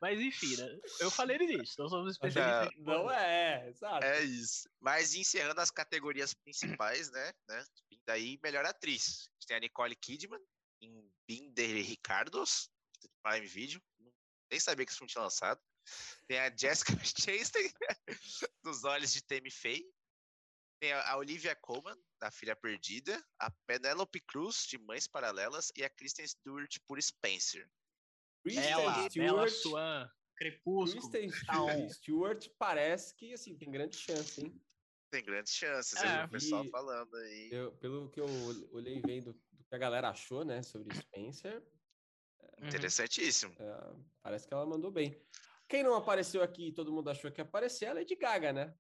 Mas 0.03 0.19
enfim, 0.19 0.57
né? 0.57 0.81
Eu 0.99 1.13
falei 1.13 1.39
no 1.39 1.45
início, 1.45 1.77
nós 1.79 1.89
somos 1.89 2.11
especialistas. 2.11 2.77
em 2.77 2.83
Não 2.83 3.09
é, 3.09 3.69
exato. 3.69 4.05
É 4.05 4.21
isso. 4.25 4.69
Mas 4.81 5.15
encerrando 5.15 5.61
as 5.61 5.71
categorias 5.71 6.35
principais, 6.35 7.09
né? 7.13 7.33
né 7.49 7.65
daí, 8.05 8.37
melhor 8.43 8.67
atriz. 8.67 9.29
A 9.29 9.33
gente 9.35 9.47
tem 9.47 9.57
a 9.57 9.61
Nicole 9.61 9.95
Kidman 9.95 10.41
em 10.81 11.09
Binder 11.25 11.87
Ricardos, 11.87 12.69
do 13.01 13.09
Prime 13.23 13.47
Video. 13.47 13.81
Nem 14.51 14.59
sabia 14.59 14.85
que 14.85 14.93
filme 14.93 15.09
tinha 15.09 15.23
lançado. 15.23 15.61
Tem 16.27 16.41
a 16.41 16.51
Jessica 16.51 16.93
Chastain, 17.07 17.73
dos 18.65 18.83
Olhos 18.83 19.13
de 19.13 19.23
Temi 19.23 19.53
Faye. 19.53 19.89
Tem 20.81 20.93
a 20.95 21.13
a 21.13 21.17
Olivia 21.17 21.55
Colman, 21.55 21.97
da 22.21 22.29
Filha 22.29 22.57
Perdida. 22.57 23.25
A 23.39 23.53
Penelope 23.69 24.21
Cruz, 24.23 24.67
de 24.67 24.79
Mães 24.79 25.07
Paralelas. 25.07 25.71
E 25.77 25.85
a 25.85 25.91
Kristen 25.91 26.27
Stewart, 26.27 26.77
por 26.89 27.01
Spencer. 27.01 27.71
Kristen 28.43 28.65
Ela, 28.71 29.09
Stewart, 29.09 29.51
Swan, 29.51 30.11
Crepúsculo. 30.37 31.11
Kristen 31.11 31.31
tá. 31.31 31.37
Stewart, 31.55 31.91
Stewart 31.93 32.49
parece 32.59 33.15
que, 33.17 33.33
assim, 33.33 33.57
tem 33.57 33.71
grande 33.71 33.97
chance, 33.97 34.41
hein? 34.45 34.61
Tem 35.11 35.23
grandes 35.25 35.53
chances, 35.53 36.03
É. 36.03 36.25
o 36.25 36.29
pessoal 36.31 36.65
E- 36.65 36.71
falando 36.71 37.15
aí. 37.17 37.51
Eu- 37.53 37.73
pelo 37.73 38.09
que 38.11 38.19
eu 38.21 38.27
olhei 38.73 39.01
vendo 39.07 39.33
do 39.35 39.65
que 39.65 39.75
a 39.75 39.79
galera 39.79 40.09
achou, 40.09 40.45
né, 40.45 40.63
sobre 40.63 40.95
Spencer, 40.97 41.63
Uhum. 42.61 42.67
Interessantíssimo. 42.69 43.55
é, 43.59 43.95
parece 44.23 44.47
que 44.49 44.55
ela 44.55 44.67
mandou 44.67 44.91
bem. 44.91 45.21
Quem 45.69 45.83
não 45.83 45.95
apareceu 45.95 46.43
aqui 46.43 46.69
e 46.69 46.73
todo 46.73 46.93
mundo 46.93 47.09
achou 47.11 47.31
que 47.31 47.41
ia 47.41 47.45
aparecer 47.45 47.87
é 47.87 47.89
a 47.89 47.95
Lady 47.95 48.15
Gaga, 48.17 48.53
né? 48.53 48.75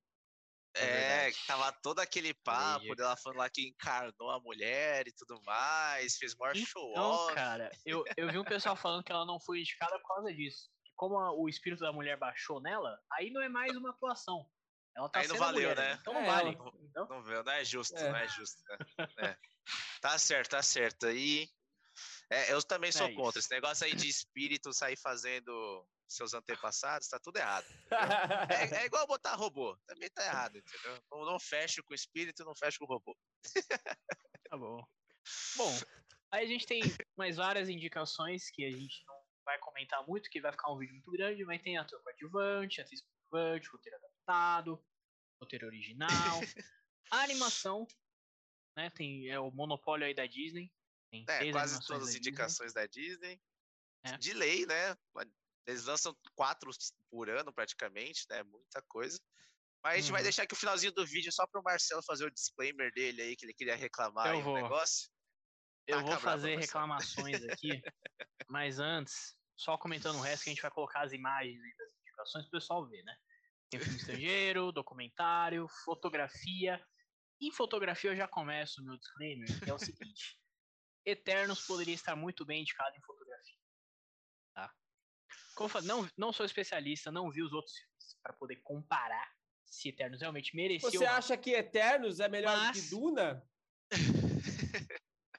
É 0.75 1.29
É, 1.29 1.33
tava 1.47 1.71
todo 1.83 1.99
aquele 2.01 2.33
papo 2.33 2.95
dela 2.97 3.17
falando 3.17 3.39
lá 3.39 3.51
que 3.51 3.69
encarnou 3.69 4.31
a 4.31 4.41
mulher 4.41 5.07
e 5.07 5.13
tudo 5.13 5.41
mais, 5.45 6.17
fez 6.17 6.35
maior 6.37 6.55
show 6.57 6.91
Então, 6.93 7.11
off. 7.11 7.35
cara, 7.35 7.71
eu, 7.85 8.03
eu 8.17 8.31
vi 8.31 8.39
um 8.39 8.45
pessoal 8.45 8.75
falando 8.75 9.05
que 9.05 9.13
ela 9.13 9.27
não 9.27 9.39
foi 9.41 9.61
indicada 9.61 9.99
por 10.01 10.09
causa 10.15 10.33
disso. 10.33 10.71
Que 10.85 10.93
Como 10.97 11.19
a- 11.19 11.33
o 11.33 11.49
espírito 11.49 11.81
da 11.81 11.93
mulher 11.93 12.17
baixou 12.17 12.61
nela, 12.61 12.99
aí 13.13 13.31
não 13.31 13.43
é 13.43 13.49
mais 13.49 13.77
uma 13.77 13.91
atuação. 13.91 14.47
Ela 14.97 15.09
tá 15.09 15.21
Aí 15.21 15.29
não 15.29 15.37
valeu, 15.37 15.71
mulher, 15.71 15.77
né? 15.77 15.99
Então 16.01 16.13
não 16.15 16.21
É, 16.23 16.27
vale. 16.27 16.55
ela- 16.55 16.69
entendeu? 16.69 17.07
Não, 17.09 17.23
não 17.45 17.53
é 17.53 17.65
justo, 17.65 17.97
É. 17.97 18.09
não 18.11 18.17
é 18.17 18.29
justo. 18.29 18.63
né? 18.69 19.07
É. 19.19 19.37
Tá 20.01 20.19
certo, 20.19 20.51
tá 20.51 20.63
certo. 20.63 21.07
Aí 21.07 21.49
É, 22.33 22.51
eu 22.51 22.63
também 22.63 22.91
sou 22.91 23.07
É 23.07 23.15
contra. 23.15 23.39
isso. 23.39 23.41
Esse 23.41 23.51
negócio 23.51 23.85
aí 23.85 23.95
de 23.95 24.09
espírito 24.09 24.73
sair 24.73 24.97
fazendo 24.97 25.87
seus 26.09 26.33
antepassados, 26.33 27.07
tá 27.07 27.19
tudo 27.19 27.37
errado. 27.37 27.67
É, 28.75 28.83
é 28.83 28.87
igual 28.87 29.07
botar 29.07 29.35
robô. 29.35 29.77
Também 29.87 30.09
tá 30.09 30.25
errado, 30.25 30.57
entendeu? 30.57 30.99
Não, 31.11 31.27
não 31.27 31.39
fecho 31.39 31.83
com 31.85 31.93
o 31.93 31.95
espírito, 31.95 32.43
não 32.45 32.55
fecho 32.55 32.79
com 32.79 32.87
o 32.87 32.89
robô. 32.89 33.17
Tá 34.49 34.59
bom. 34.59 34.85
Bom, 35.57 35.73
aí 36.31 36.45
a 36.45 36.47
gente 36.47 36.67
tem 36.67 36.83
mais 37.17 37.37
várias 37.37 37.71
indicações 37.71 38.51
que 38.51 38.67
a 38.67 38.71
gente 38.71 39.03
não 39.07 39.15
vai 39.47 39.59
comentar 39.59 40.07
muito, 40.07 40.29
que 40.29 40.43
vai 40.43 40.53
ficar 40.53 40.71
um 40.71 40.77
vídeo 40.77 40.93
muito 40.93 41.11
grande, 41.11 41.43
mas 41.47 41.63
tem 41.63 41.79
ator 41.79 42.03
coadjuvante, 42.03 42.83
atriz 42.83 43.01
coadjuvante, 43.01 43.69
roteiro 43.71 43.97
adaptado, 43.97 44.85
roteiro 45.41 45.67
original, 45.67 46.41
a 47.11 47.23
animação, 47.25 47.87
né? 48.77 48.91
Tem 48.91 49.29
é 49.31 49.41
o 49.41 49.51
monopólio 49.51 50.07
aí 50.07 50.13
da 50.13 50.27
Disney. 50.27 50.71
Tem 51.13 51.25
É, 51.29 51.53
quase 51.53 51.79
todas 51.87 52.05
da 52.05 52.11
as 52.11 52.17
indicações 52.17 52.73
da 52.73 52.87
Disney. 52.87 53.39
É. 54.05 54.17
De 54.17 54.33
lei, 54.33 54.67
né? 54.67 54.97
Eles 55.67 55.85
lançam 55.85 56.17
quatro 56.35 56.71
por 57.11 57.29
ano, 57.29 57.53
praticamente, 57.53 58.25
né? 58.29 58.43
Muita 58.43 58.83
coisa. 58.89 59.21
Mas 59.85 59.95
a 59.95 60.01
gente 60.01 60.11
vai 60.11 60.21
Uhum. 60.21 60.25
deixar 60.25 60.45
aqui 60.45 60.55
o 60.55 60.57
finalzinho 60.57 60.93
do 60.93 61.07
vídeo 61.07 61.31
só 61.33 61.47
pro 61.47 61.63
Marcelo 61.63 62.03
fazer 62.03 62.25
o 62.25 62.31
disclaimer 62.31 62.91
dele 62.93 63.21
aí, 63.23 63.37
que 63.37 63.45
ele 63.45 63.55
queria 63.55 63.77
reclamar 63.77 64.41
vou. 64.41 64.55
negócio. 64.55 65.11
Eu 65.87 65.99
Taca 65.99 66.11
vou 66.11 66.21
fazer 66.21 66.57
reclamações 66.57 67.43
aqui, 67.45 67.69
mas 68.49 68.79
antes, 68.79 69.37
só 69.57 69.77
comentando 69.77 70.17
o 70.17 70.21
resto 70.21 70.45
que 70.45 70.51
a 70.51 70.53
gente 70.53 70.63
vai 70.63 70.71
colocar 70.71 71.03
as 71.03 71.13
imagens 71.13 71.59
das 71.77 71.93
indicações 72.01 72.45
pro 72.45 72.59
pessoal 72.61 72.89
ver, 72.89 73.03
né? 73.03 73.17
Tem 73.69 73.81
filme 73.81 73.99
estrangeiro, 73.99 74.73
documentário, 74.73 75.67
fotografia. 75.85 76.81
Em 77.41 77.51
fotografia 77.53 78.11
eu 78.11 78.17
já 78.17 78.29
começo 78.29 78.81
o 78.81 78.85
meu 78.85 78.97
disclaimer, 78.97 79.49
que 79.61 79.71
é 79.71 79.75
o 79.75 79.79
seguinte. 79.79 80.42
Eternos 81.05 81.67
poderia 81.67 81.95
estar 81.95 82.15
muito 82.17 82.45
bem 82.45 82.63
indicado 82.63 82.97
em 82.97 83.01
fotografia. 83.03 83.57
Tá? 84.55 84.73
Como 85.55 85.67
eu 85.67 85.73
falei, 85.73 85.89
não, 85.89 86.09
não 86.17 86.33
sou 86.33 86.47
especialista, 86.47 87.11
não 87.11 87.31
vi 87.31 87.43
os 87.43 87.53
outros 87.53 87.77
filmes 87.77 88.17
para 88.23 88.33
poder 88.35 88.57
comparar 88.63 89.31
se 89.65 89.89
Eternos 89.89 90.21
realmente 90.21 90.55
merecia 90.55 90.91
Você 90.91 91.05
acha 91.07 91.37
que 91.37 91.51
Eternos 91.51 92.21
é 92.21 92.29
melhor 92.29 92.55
do 92.57 92.63
Mas- 92.63 92.81
que 92.85 92.91
Duna? 92.91 93.49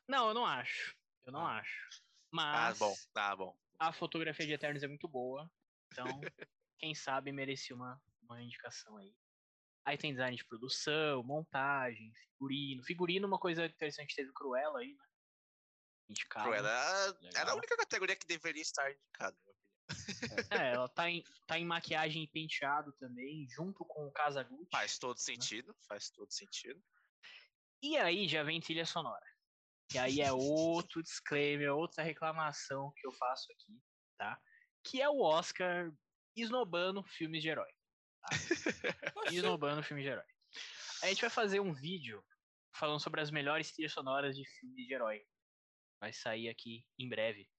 Não, 0.08 0.28
eu 0.28 0.34
não 0.34 0.46
acho. 0.46 0.96
Eu 1.26 1.32
não 1.32 1.46
Ah. 1.48 1.60
acho. 1.60 1.88
Ah, 1.92 2.02
Mas 2.32 2.78
bom, 2.80 2.94
tá 3.14 3.36
bom. 3.36 3.58
a 3.80 3.94
fotografia 3.94 4.46
de 4.46 4.54
Eternos 4.54 4.84
é 4.84 4.88
muito 4.88 5.08
boa. 5.08 5.50
Então, 5.92 6.06
quem 6.80 6.94
sabe 6.94 7.32
merecia 7.32 7.76
uma, 7.76 8.02
uma 8.24 8.42
indicação 8.42 8.98
aí. 8.98 9.16
Aí 9.86 9.98
tem 9.98 10.12
design 10.12 10.36
de 10.36 10.44
produção, 10.46 11.24
montagem, 11.24 12.12
figurino. 12.16 12.84
Figurino, 12.84 13.28
uma 13.28 13.40
coisa 13.40 13.66
interessante, 13.66 14.16
teve 14.16 14.30
o 14.30 14.34
Cruella 14.34 14.80
aí, 14.80 14.94
né? 14.94 15.06
Indicado. 16.10 16.46
Cruella 16.46 16.70
era, 16.70 16.90
era 16.90 17.08
a 17.08 17.40
Legal. 17.40 17.58
única 17.58 17.78
categoria 17.78 18.16
que 18.16 18.28
deveria 18.28 18.62
estar 18.62 18.92
indicada, 18.92 19.36
na 19.36 19.44
minha 19.44 19.52
opinião. 19.52 19.64
É, 20.72 20.74
ela 20.74 20.90
tá 20.90 21.10
em, 21.10 21.24
tá 21.48 21.60
em 21.60 21.66
maquiagem 21.66 22.24
e 22.24 22.28
penteado 22.28 22.92
também, 22.94 23.48
junto 23.50 23.86
com 23.86 24.08
o 24.08 24.12
Casagutti. 24.12 24.70
Faz 24.72 24.98
todo 24.98 25.18
sentido, 25.18 25.76
faz 25.88 26.10
todo 26.10 26.32
sentido. 26.32 26.82
E 27.82 27.98
aí 27.98 28.28
já 28.28 28.44
vem 28.44 28.62
trilha 28.62 28.86
sonora. 28.86 29.26
E 29.94 29.98
aí 29.98 30.22
é 30.22 30.32
outro 30.32 31.04
disclaimer, 31.04 31.74
outra 31.74 32.04
reclamação 32.04 32.92
que 32.96 33.06
eu 33.06 33.12
faço 33.12 33.52
aqui, 33.52 33.82
tá? 34.18 34.40
Que 34.84 35.02
é 35.02 35.10
o 35.10 35.22
Oscar 35.22 35.92
esnobando 36.36 37.04
filmes 37.04 37.42
de 37.42 37.50
herói. 37.50 37.72
Tá? 38.22 38.30
esnobando 39.32 39.84
filmes 39.84 40.06
de 40.06 40.12
herói. 40.12 40.26
A 41.02 41.08
gente 41.08 41.22
vai 41.22 41.30
fazer 41.30 41.60
um 41.60 41.74
vídeo 41.74 42.24
falando 42.74 43.00
sobre 43.00 43.22
as 43.22 43.30
melhores 43.30 43.72
trilhas 43.72 43.92
sonoras 43.92 44.36
de 44.36 44.46
filmes 44.60 44.88
de 44.88 44.94
herói. 44.94 45.22
Vai 46.04 46.12
sair 46.12 46.50
aqui 46.50 46.86
em 47.00 47.08
breve. 47.08 47.50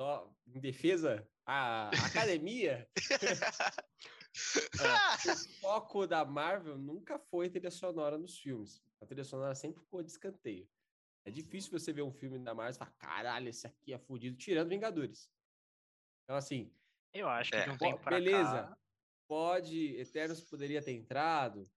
Só 0.00 0.32
em 0.46 0.60
defesa, 0.60 1.28
a 1.44 1.90
academia, 2.38 2.88
o 5.26 5.60
foco 5.60 6.06
da 6.06 6.24
Marvel 6.24 6.78
nunca 6.78 7.18
foi 7.18 7.50
trilha 7.50 7.72
sonora 7.72 8.16
nos 8.16 8.38
filmes. 8.38 8.80
A 9.00 9.06
trilha 9.06 9.24
sonora 9.24 9.56
sempre 9.56 9.82
ficou 9.82 10.04
de 10.04 10.10
escanteio. 10.12 10.70
É 11.26 11.32
difícil 11.32 11.72
você 11.72 11.92
ver 11.92 12.02
um 12.02 12.12
filme 12.12 12.38
da 12.38 12.54
Marvel 12.54 12.76
e 12.76 12.78
falar, 12.78 12.92
caralho, 12.92 13.48
esse 13.48 13.66
aqui 13.66 13.92
é 13.92 13.98
fudido, 13.98 14.36
tirando 14.36 14.68
Vingadores. 14.68 15.28
Então, 16.22 16.36
assim, 16.36 16.72
Eu 17.12 17.28
acho 17.28 17.50
que 17.50 17.56
É. 17.56 17.64
de 17.64 17.70
um 17.70 17.76
tempo 17.76 17.98
pra 18.00 18.18
beleza. 18.20 18.68
cá... 18.68 18.78
pode, 19.26 19.96
Eternos 19.96 20.40
poderia 20.42 20.80
ter 20.80 20.92
entrado. 20.92 21.62
Não 21.62 21.68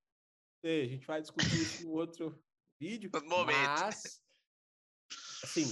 sei, 0.64 0.84
a 0.84 0.88
gente 0.88 1.08
vai 1.08 1.22
discutir 1.22 1.56
isso 1.60 1.88
no 1.88 1.94
outro 1.94 2.40
vídeo. 2.80 3.10
No 3.16 3.22
momento. 3.26 3.80
Mas, 3.80 4.24
assim, 5.44 5.66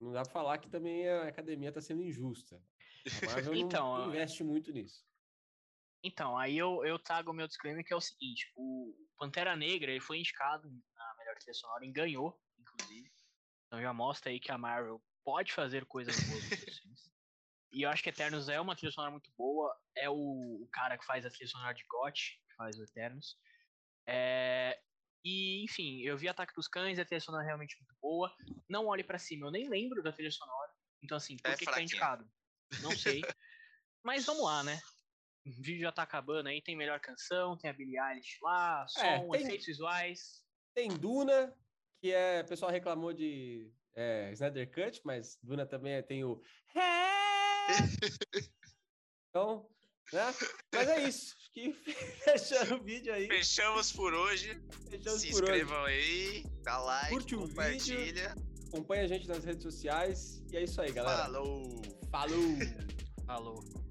não 0.00 0.12
dá 0.12 0.22
pra 0.22 0.32
falar 0.32 0.58
que 0.58 0.68
também 0.68 1.08
a 1.08 1.28
academia 1.28 1.72
tá 1.72 1.80
sendo 1.80 2.02
injusta. 2.02 2.60
A 3.22 3.26
Marvel 3.26 3.54
Então, 3.56 3.98
não 3.98 4.08
investe 4.08 4.42
muito 4.44 4.72
nisso. 4.72 5.04
Então, 6.02 6.36
aí 6.36 6.56
eu, 6.58 6.84
eu 6.84 6.98
trago 6.98 7.30
o 7.30 7.34
meu 7.34 7.48
disclaimer 7.48 7.84
que 7.84 7.92
é 7.92 7.96
o 7.96 8.00
seguinte: 8.00 8.52
o 8.54 8.94
Pantera 9.18 9.56
Negra 9.56 9.90
ele 9.90 10.00
foi 10.00 10.18
indicado 10.18 10.68
na 10.94 11.14
melhor 11.18 11.36
trilha 11.36 11.54
sonora 11.54 11.84
e 11.84 11.90
ganhou, 11.90 12.38
inclusive. 12.58 13.10
Então 13.66 13.80
já 13.80 13.92
mostra 13.92 14.30
aí 14.30 14.38
que 14.38 14.52
a 14.52 14.58
Marvel 14.58 15.02
pode 15.24 15.52
fazer 15.52 15.86
coisas 15.86 16.14
boas 16.28 16.50
nos 16.50 16.60
seus 16.60 16.78
filmes. 16.78 17.14
E 17.72 17.82
eu 17.82 17.90
acho 17.90 18.02
que 18.02 18.10
Eternos 18.10 18.48
é 18.48 18.60
uma 18.60 18.76
trilha 18.76 18.92
sonora 18.92 19.10
muito 19.10 19.32
boa. 19.36 19.74
É 19.96 20.08
o, 20.08 20.14
o 20.14 20.68
cara 20.70 20.96
que 20.96 21.06
faz 21.06 21.24
a 21.24 21.30
trilha 21.30 21.48
sonora 21.48 21.74
de 21.74 21.84
GOT, 21.88 22.40
que 22.48 22.54
faz 22.54 22.78
o 22.78 22.84
Eternos. 22.84 23.36
É, 24.06 24.78
e, 25.24 25.64
enfim, 25.64 26.02
eu 26.02 26.16
vi 26.18 26.28
Ataque 26.28 26.52
dos 26.54 26.68
Cães, 26.68 26.98
a 26.98 27.04
trilha 27.04 27.20
sonora 27.20 27.42
é 27.44 27.46
realmente 27.46 27.76
muito 27.80 27.94
boa. 28.00 28.32
Não 28.68 28.86
olhe 28.86 29.02
pra 29.02 29.18
cima, 29.18 29.46
eu 29.46 29.50
nem 29.50 29.68
lembro 29.68 30.02
da 30.02 30.12
trilha 30.12 30.30
sonora. 30.30 30.70
Então, 31.02 31.16
assim, 31.16 31.36
por 31.38 31.50
É 31.50 31.56
que, 31.56 31.64
que 31.64 31.72
tá 31.72 31.80
indicado? 31.80 32.28
Não 32.82 32.90
sei. 32.96 33.22
Mas 34.04 34.26
vamos 34.26 34.44
lá, 34.44 34.62
né? 34.62 34.78
O 35.46 35.50
vídeo 35.50 35.80
já 35.82 35.92
tá 35.92 36.02
acabando 36.02 36.48
aí, 36.48 36.60
tem 36.62 36.76
melhor 36.76 37.00
canção, 37.00 37.56
tem 37.56 37.70
a 37.70 37.72
Billie 37.72 37.98
Eilish 37.98 38.38
lá, 38.42 38.86
som, 38.88 39.00
É, 39.04 39.18
tem- 39.30 39.42
efeitos 39.46 39.66
visuais. 39.66 40.44
Tem 40.74 40.88
Duna, 40.88 41.54
que 42.00 42.12
é. 42.12 42.40
O 42.40 42.46
pessoal 42.46 42.70
reclamou 42.70 43.12
de 43.12 43.72
é, 43.94 44.30
Snyder 44.32 44.70
Cut, 44.70 45.00
mas 45.04 45.38
Duna 45.42 45.64
também 45.66 46.02
tem 46.02 46.24
o. 46.24 46.42
Então, 49.30 49.68
né? 50.12 50.34
Mas 50.72 50.88
é 50.88 51.08
isso. 51.08 51.34
Que 51.54 51.72
fechando 52.24 52.74
o 52.76 52.82
vídeo 52.82 53.12
aí. 53.14 53.28
Fechamos 53.28 53.92
por 53.92 54.12
hoje. 54.12 54.60
Fechamos 54.90 55.20
Se 55.20 55.30
por 55.30 55.44
hoje. 55.44 55.52
inscrevam 55.52 55.84
aí, 55.84 56.44
dá 56.62 56.78
like, 56.78 57.10
Curte 57.10 57.34
o 57.36 57.40
vídeo. 57.40 57.54
compartilha. 57.54 58.34
Acompanha 58.68 59.04
a 59.04 59.06
gente 59.06 59.28
nas 59.28 59.44
redes 59.44 59.62
sociais. 59.62 60.42
E 60.52 60.56
é 60.56 60.64
isso 60.64 60.80
aí, 60.80 60.90
galera. 60.92 61.22
Falou! 61.24 61.82
Falou. 62.10 62.38
Falou. 63.24 63.83